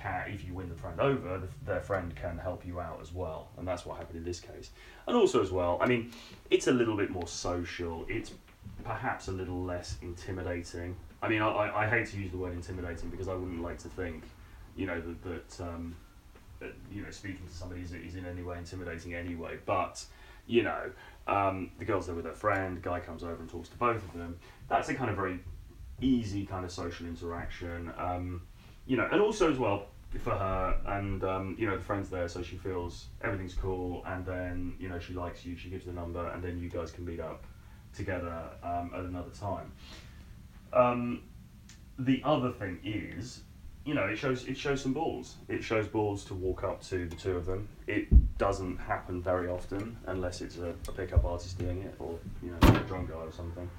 can, 0.00 0.30
if 0.32 0.44
you 0.44 0.54
win 0.54 0.68
the 0.68 0.74
friend 0.74 1.00
over, 1.00 1.38
the, 1.38 1.48
their 1.64 1.80
friend 1.80 2.14
can 2.16 2.38
help 2.38 2.66
you 2.66 2.80
out 2.80 2.98
as 3.02 3.12
well, 3.12 3.48
and 3.58 3.66
that's 3.66 3.84
what 3.84 3.98
happened 3.98 4.18
in 4.18 4.24
this 4.24 4.40
case. 4.40 4.70
And 5.06 5.16
also 5.16 5.42
as 5.42 5.50
well, 5.50 5.78
I 5.80 5.86
mean, 5.86 6.12
it's 6.50 6.66
a 6.66 6.72
little 6.72 6.96
bit 6.96 7.10
more 7.10 7.26
social. 7.26 8.06
It's 8.08 8.32
perhaps 8.84 9.28
a 9.28 9.32
little 9.32 9.62
less 9.62 9.96
intimidating. 10.02 10.96
I 11.22 11.28
mean, 11.28 11.42
I, 11.42 11.48
I, 11.48 11.84
I 11.84 11.88
hate 11.88 12.06
to 12.08 12.16
use 12.16 12.30
the 12.30 12.38
word 12.38 12.54
intimidating 12.54 13.10
because 13.10 13.28
I 13.28 13.34
wouldn't 13.34 13.62
like 13.62 13.78
to 13.78 13.88
think, 13.88 14.24
you 14.76 14.86
know, 14.86 15.00
that, 15.00 15.22
that 15.24 15.64
um, 15.68 15.94
you 16.92 17.02
know, 17.02 17.10
speaking 17.10 17.46
to 17.46 17.54
somebody 17.54 17.82
is, 17.82 17.92
is 17.92 18.16
in 18.16 18.26
any 18.26 18.42
way 18.42 18.58
intimidating 18.58 19.14
anyway. 19.14 19.58
But, 19.66 20.04
you 20.46 20.62
know, 20.62 20.90
um, 21.26 21.70
the 21.78 21.84
girl's 21.84 22.06
there 22.06 22.14
with 22.14 22.24
her 22.24 22.34
friend, 22.34 22.82
guy 22.82 23.00
comes 23.00 23.22
over 23.22 23.36
and 23.36 23.48
talks 23.48 23.68
to 23.70 23.76
both 23.76 24.02
of 24.02 24.12
them. 24.14 24.38
That's 24.68 24.88
a 24.88 24.94
kind 24.94 25.10
of 25.10 25.16
very 25.16 25.40
easy 26.00 26.46
kind 26.46 26.64
of 26.64 26.70
social 26.70 27.06
interaction. 27.06 27.92
Um, 27.98 28.42
you 28.90 28.96
know, 28.96 29.08
and 29.12 29.20
also 29.20 29.48
as 29.48 29.56
well 29.56 29.86
for 30.24 30.32
her, 30.32 30.76
and 30.84 31.22
um, 31.22 31.54
you 31.56 31.64
know, 31.68 31.76
the 31.76 31.82
friend's 31.82 32.10
there, 32.10 32.26
so 32.26 32.42
she 32.42 32.56
feels 32.56 33.06
everything's 33.22 33.54
cool, 33.54 34.02
and 34.04 34.26
then 34.26 34.74
you 34.80 34.88
know 34.88 34.98
she 34.98 35.14
likes 35.14 35.46
you, 35.46 35.56
she 35.56 35.70
gives 35.70 35.84
the 35.84 35.92
number, 35.92 36.26
and 36.30 36.42
then 36.42 36.58
you 36.58 36.68
guys 36.68 36.90
can 36.90 37.04
meet 37.04 37.20
up 37.20 37.44
together 37.94 38.50
um, 38.64 38.90
at 38.92 39.04
another 39.04 39.30
time. 39.30 39.70
Um, 40.72 41.22
the 42.00 42.20
other 42.24 42.50
thing 42.50 42.80
is 42.82 43.42
you 43.84 43.94
know, 43.94 44.06
it 44.06 44.16
shows 44.16 44.44
it 44.46 44.56
shows 44.56 44.82
some 44.82 44.92
balls. 44.92 45.36
It 45.48 45.62
shows 45.62 45.86
balls 45.86 46.24
to 46.24 46.34
walk 46.34 46.64
up 46.64 46.82
to 46.88 47.06
the 47.06 47.16
two 47.16 47.36
of 47.36 47.46
them. 47.46 47.68
It 47.86 48.08
doesn't 48.38 48.76
happen 48.76 49.22
very 49.22 49.48
often 49.48 49.96
unless 50.06 50.40
it's 50.40 50.58
a, 50.58 50.74
a 50.88 50.92
pickup 50.92 51.24
artist 51.24 51.58
doing 51.58 51.82
it 51.82 51.94
or 52.00 52.18
you 52.42 52.50
know 52.50 52.58
a 52.68 52.80
drum 52.80 53.06
guy 53.06 53.14
or 53.14 53.32
something. 53.32 53.70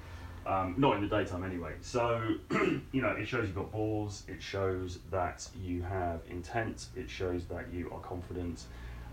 Um, 0.44 0.74
not 0.76 0.96
in 0.96 1.08
the 1.08 1.16
daytime 1.16 1.44
anyway. 1.44 1.74
So 1.80 2.34
you 2.50 3.00
know, 3.00 3.10
it 3.10 3.26
shows 3.26 3.46
you've 3.46 3.54
got 3.54 3.70
balls. 3.70 4.24
It 4.28 4.42
shows 4.42 4.98
that 5.10 5.48
you 5.62 5.82
have 5.82 6.20
intent. 6.28 6.86
It 6.96 7.08
shows 7.08 7.46
that 7.46 7.72
you 7.72 7.90
are 7.92 8.00
confident. 8.00 8.64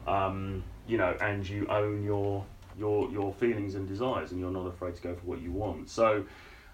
Um, 0.07 0.63
you 0.87 0.97
know, 0.97 1.15
and 1.21 1.47
you 1.47 1.67
own 1.67 2.03
your 2.03 2.45
your 2.77 3.09
your 3.11 3.33
feelings 3.33 3.75
and 3.75 3.87
desires, 3.87 4.31
and 4.31 4.39
you're 4.39 4.51
not 4.51 4.65
afraid 4.65 4.95
to 4.95 5.01
go 5.01 5.13
for 5.13 5.25
what 5.25 5.41
you 5.41 5.51
want. 5.51 5.89
So, 5.89 6.25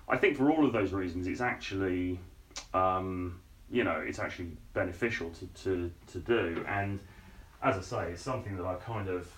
I 0.07 0.17
think 0.17 0.37
for 0.37 0.49
all 0.51 0.65
of 0.65 0.71
those 0.71 0.93
reasons, 0.93 1.27
it's 1.27 1.41
actually 1.41 2.19
um, 2.73 3.41
you 3.69 3.83
know, 3.83 4.03
it's 4.05 4.19
actually 4.19 4.51
beneficial 4.73 5.29
to, 5.31 5.47
to, 5.63 5.91
to 6.07 6.19
do. 6.19 6.63
And 6.67 6.99
as 7.63 7.77
I 7.77 7.81
say, 7.81 8.11
it's 8.11 8.21
something 8.21 8.57
that 8.57 8.65
I've 8.65 8.83
kind 8.85 9.09
of 9.09 9.31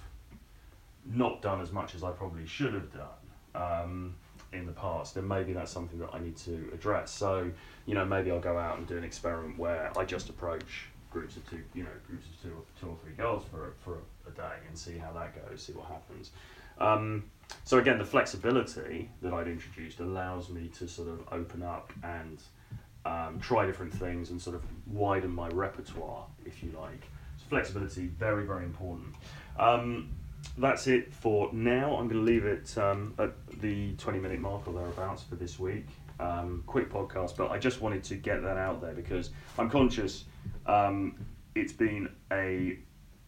not 1.05 1.41
done 1.41 1.61
as 1.61 1.71
much 1.71 1.95
as 1.95 2.03
I 2.03 2.11
probably 2.11 2.45
should 2.45 2.73
have 2.73 2.91
done 2.91 3.07
um, 3.55 4.15
in 4.53 4.65
the 4.65 4.71
past. 4.71 5.17
And 5.17 5.27
maybe 5.27 5.53
that's 5.53 5.71
something 5.71 5.99
that 5.99 6.09
I 6.13 6.19
need 6.19 6.37
to 6.37 6.69
address. 6.73 7.11
So, 7.11 7.51
you 7.85 7.93
know, 7.93 8.05
maybe 8.05 8.31
I'll 8.31 8.39
go 8.39 8.57
out 8.57 8.77
and 8.77 8.87
do 8.87 8.97
an 8.97 9.03
experiment 9.03 9.57
where 9.57 9.91
I 9.97 10.05
just 10.05 10.29
approach 10.29 10.87
groups 11.11 11.37
of 11.37 11.49
two, 11.49 11.63
you 11.73 11.83
know, 11.83 11.89
groups 12.07 12.25
of 12.27 12.41
two 12.41 12.55
or, 12.55 12.63
two 12.79 12.87
or 12.87 12.97
three 13.03 13.13
girls 13.13 13.43
for, 13.49 13.73
for 13.83 13.97
a 14.27 14.31
day 14.31 14.55
and 14.67 14.77
see 14.77 14.97
how 14.97 15.11
that 15.13 15.49
goes, 15.49 15.63
see 15.63 15.73
what 15.73 15.87
happens. 15.87 16.31
Um, 16.79 17.23
so 17.63 17.79
again, 17.79 17.97
the 17.97 18.05
flexibility 18.05 19.09
that 19.21 19.33
I'd 19.33 19.47
introduced 19.47 19.99
allows 19.99 20.49
me 20.49 20.69
to 20.77 20.87
sort 20.87 21.07
of 21.07 21.21
open 21.31 21.63
up 21.63 21.91
and 22.03 22.41
um, 23.05 23.39
try 23.39 23.65
different 23.65 23.93
things 23.93 24.29
and 24.29 24.41
sort 24.41 24.55
of 24.55 24.63
widen 24.85 25.31
my 25.31 25.47
repertoire, 25.49 26.25
if 26.45 26.61
you 26.61 26.71
like. 26.77 27.01
So 27.37 27.45
flexibility, 27.49 28.07
very, 28.07 28.45
very 28.45 28.65
important. 28.65 29.15
Um, 29.57 30.09
that's 30.57 30.87
it 30.87 31.13
for 31.13 31.51
now. 31.53 31.95
I'm 31.95 32.07
going 32.07 32.25
to 32.25 32.31
leave 32.31 32.45
it 32.45 32.77
um, 32.77 33.13
at 33.19 33.31
the 33.61 33.93
20 33.93 34.19
minute 34.19 34.39
mark 34.39 34.67
or 34.67 34.73
thereabouts 34.73 35.23
for 35.23 35.35
this 35.35 35.59
week. 35.59 35.87
Um, 36.19 36.63
quick 36.65 36.89
podcast, 36.89 37.37
but 37.37 37.51
I 37.51 37.59
just 37.59 37.79
wanted 37.79 38.03
to 38.05 38.15
get 38.15 38.41
that 38.41 38.57
out 38.57 38.81
there 38.81 38.93
because 38.93 39.29
I'm 39.59 39.69
conscious 39.69 40.25
um, 40.65 41.15
it's 41.55 41.73
been 41.73 42.09
a 42.31 42.77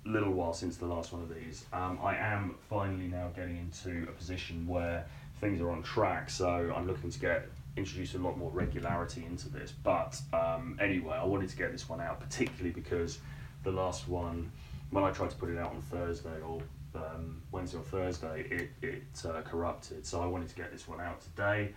little 0.06 0.32
while 0.32 0.54
since 0.54 0.78
the 0.78 0.86
last 0.86 1.12
one 1.14 1.22
of 1.22 1.34
these. 1.34 1.66
Um, 1.74 2.00
I 2.02 2.16
am 2.16 2.56
finally 2.70 3.08
now 3.08 3.30
getting 3.36 3.58
into 3.58 4.08
a 4.10 4.12
position 4.12 4.68
where 4.68 5.06
things 5.40 5.62
are 5.62 5.70
on 5.72 5.84
track, 5.84 6.30
so 6.30 6.74
I'm 6.76 6.88
looking 6.88 7.10
to 7.10 7.20
get 7.20 7.50
introduce 7.78 8.16
a 8.16 8.18
lot 8.18 8.38
more 8.38 8.52
regularity 8.52 9.24
into 9.26 9.48
this. 9.48 9.72
But 9.72 10.20
um, 10.34 10.78
anyway, 10.82 11.16
I 11.16 11.24
wanted 11.24 11.50
to 11.50 11.56
get 11.58 11.72
this 11.72 11.88
one 11.88 12.02
out, 12.02 12.20
particularly 12.20 12.72
because 12.72 13.20
the 13.64 13.72
last 13.72 14.08
one, 14.08 14.52
when 14.90 15.04
I 15.04 15.12
tried 15.12 15.30
to 15.30 15.36
put 15.38 15.50
it 15.50 15.58
out 15.58 15.72
on 15.72 15.82
Thursday 15.82 16.42
or 16.46 16.62
um, 16.96 17.42
Wednesday 17.52 17.78
or 17.78 17.84
Thursday, 17.84 18.46
it, 18.50 18.70
it 18.82 19.26
uh, 19.26 19.42
corrupted. 19.42 20.06
So 20.06 20.22
I 20.22 20.26
wanted 20.26 20.50
to 20.50 20.56
get 20.56 20.72
this 20.72 20.88
one 20.88 21.02
out 21.02 21.22
today. 21.22 21.74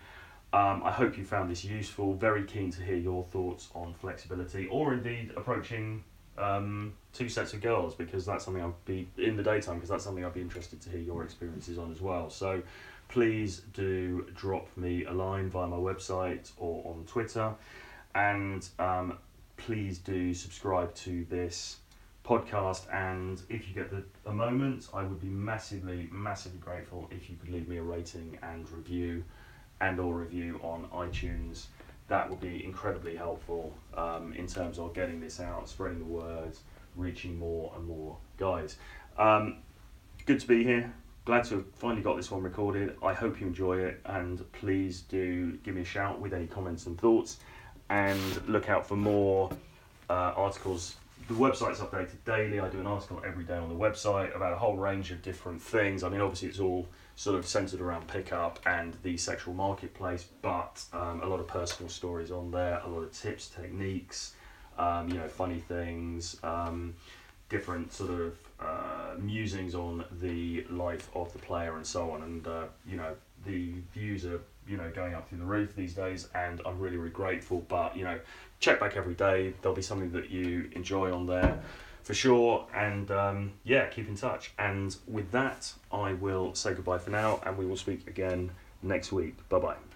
Um, 0.53 0.83
I 0.85 0.91
hope 0.91 1.17
you 1.17 1.25
found 1.25 1.51
this 1.51 1.65
useful. 1.65 2.15
Very 2.15 2.45
keen 2.45 2.71
to 2.73 2.83
hear 2.83 2.97
your 2.97 3.25
thoughts 3.25 3.69
on 3.75 3.95
flexibility 3.95 4.69
or 4.69 4.93
indeed 4.93 5.33
approaching 5.37 6.05
um, 6.39 6.95
two 7.13 7.29
sets 7.29 7.53
of 7.53 7.61
girls 7.61 7.95
because 7.95 8.27
that's 8.27 8.45
something 8.45 8.63
I'd 8.63 8.85
be 8.85 9.09
in 9.19 9.37
the 9.37 9.43
daytime 9.43 9.77
because 9.77 9.89
that's 9.89 10.05
something 10.05 10.25
I'd 10.25 10.35
be 10.35 10.41
interested 10.41 10.81
to 10.83 10.91
hear 10.91 11.01
your 11.01 11.25
experiences 11.25 11.79
on 11.79 11.91
as 11.91 12.01
well. 12.01 12.29
So 12.29 12.63
please 13.09 13.63
do 13.75 14.27
drop 14.35 14.69
me 14.77 15.05
a 15.05 15.13
line 15.13 15.51
via 15.51 15.67
my 15.67 15.77
website 15.77 16.51
or 16.57 16.87
on 16.87 17.05
Twitter 17.07 17.55
and 18.15 18.67
um, 18.79 19.19
please 19.57 19.99
do 19.99 20.35
subscribe 20.35 20.95
to 20.95 21.25
this 21.31 21.77
podcast 22.25 22.83
and 22.95 23.43
if 23.49 23.69
you 23.69 23.75
get 23.75 23.91
the, 23.91 24.03
a 24.31 24.33
moment 24.33 24.89
i 24.95 25.03
would 25.03 25.21
be 25.21 25.27
massively 25.27 26.09
massively 26.13 26.59
grateful 26.59 27.09
if 27.11 27.29
you 27.29 27.37
could 27.37 27.51
leave 27.51 27.67
me 27.67 27.79
a 27.79 27.83
rating 27.83 28.39
and 28.43 28.71
review 28.71 29.25
and 29.83 29.99
or 29.99 30.15
review 30.15 30.59
on 30.63 30.87
itunes. 30.95 31.67
That 32.09 32.31
would 32.31 32.41
be 32.41 32.65
incredibly 32.65 33.17
helpful 33.17 33.75
um, 33.95 34.33
in 34.35 34.47
terms 34.47 34.79
of 34.79 34.95
getting 34.95 35.21
this 35.21 35.41
out 35.41 35.69
spreading 35.69 35.99
the 35.99 36.05
word 36.05 36.57
reaching 36.97 37.39
more 37.39 37.73
and 37.77 37.87
more 37.87 38.17
guys. 38.39 38.77
Um, 39.19 39.59
good 40.25 40.41
to 40.41 40.47
be 40.47 40.63
here. 40.63 40.93
Glad 41.25 41.45
to 41.45 41.57
have 41.57 41.67
finally 41.75 42.03
got 42.03 42.17
this 42.17 42.31
one 42.31 42.43
recorded. 42.43 42.97
I 43.03 43.13
hope 43.13 43.41
you 43.41 43.47
enjoy 43.47 43.79
it 43.79 44.01
and 44.05 44.51
please 44.53 45.03
do 45.03 45.57
give 45.59 45.75
me 45.75 45.83
a 45.83 45.85
shout 45.85 46.21
with 46.21 46.33
any 46.33 46.47
comments 46.47 46.87
and 46.87 46.99
thoughts. 46.99 47.39
And 47.91 48.49
look 48.49 48.69
out 48.69 48.87
for 48.87 48.97
more 48.97 49.51
uh, 50.09 50.33
articles 50.37 50.97
the 51.29 51.35
website's 51.35 51.81
updated 51.81 52.25
daily. 52.25 52.61
I 52.61 52.69
do 52.69 52.81
an 52.81 52.87
article 52.87 53.23
every 53.27 53.45
day 53.45 53.57
on 53.57 53.69
the 53.69 53.75
website 53.75 54.35
about 54.35 54.53
a 54.53 54.57
whole 54.57 54.77
range 54.77 55.11
of 55.11 55.23
different 55.23 55.61
things. 55.63 56.03
I 56.03 56.09
mean, 56.09 56.21
obviously, 56.21 56.49
it's 56.49 56.61
all 56.61 56.89
sort 57.17 57.39
of 57.39 57.47
centered 57.47 57.81
around 57.81 58.09
pickup 58.09 58.59
and 58.67 58.97
the 59.03 59.17
sexual 59.17 59.55
marketplace, 59.55 60.27
but 60.43 60.85
um, 60.93 61.23
a 61.23 61.27
lot 61.27 61.41
of 61.41 61.47
personal 61.47 61.89
stories 61.89 62.31
on 62.31 62.51
there, 62.51 62.81
a 62.85 62.89
lot 62.89 63.03
of 63.03 63.13
tips, 63.13 63.49
techniques, 63.49 64.35
um, 64.79 65.09
you 65.09 65.15
know, 65.15 65.29
funny 65.29 65.59
things, 65.61 66.37
um, 66.43 66.95
different 67.49 67.93
sort 67.93 68.11
of 68.11 68.39
uh, 68.61 69.15
musings 69.19 69.75
on 69.75 70.05
the 70.21 70.65
life 70.71 71.11
of 71.15 71.33
the 71.33 71.39
player 71.39 71.77
and 71.77 71.87
so 71.87 72.11
on. 72.11 72.23
And, 72.23 72.47
uh, 72.47 72.65
you 72.87 72.97
know, 72.97 73.15
the 73.47 73.75
views 73.93 74.25
are 74.25 74.41
you 74.69 74.77
know 74.77 74.91
going 74.95 75.15
up 75.15 75.29
through 75.29 75.39
the 75.39 75.45
roof 75.45 75.75
these 75.75 75.93
days 75.93 76.29
and 76.37 76.61
i'm 76.65 76.79
really 76.79 76.97
really 76.97 77.11
grateful 77.11 77.65
but 77.69 77.97
you 77.97 78.05
know 78.05 78.19
check 78.63 78.81
back 78.81 78.97
every 78.97 79.15
day. 79.15 79.53
There'll 79.61 79.77
be 79.77 79.83
something 79.83 80.13
that 80.13 80.31
you 80.31 80.71
enjoy 80.73 81.13
on 81.13 81.27
there 81.27 81.61
for 82.05 82.15
sure 82.15 82.67
and 82.75 83.11
um, 83.11 83.53
yeah 83.65 83.87
keep 83.87 84.09
in 84.09 84.17
touch. 84.17 84.53
And 84.59 84.97
with 85.07 85.31
that 85.33 85.73
i 85.91 86.15
will 86.15 86.55
say 86.55 86.73
goodbye 86.73 86.99
for 86.99 87.11
now 87.11 87.41
and 87.45 87.59
we 87.59 87.67
will 87.67 87.77
speak 87.77 88.09
again 88.09 88.53
next 88.83 89.13
week. 89.13 89.37
Bye 89.51 89.59
bye 89.59 89.92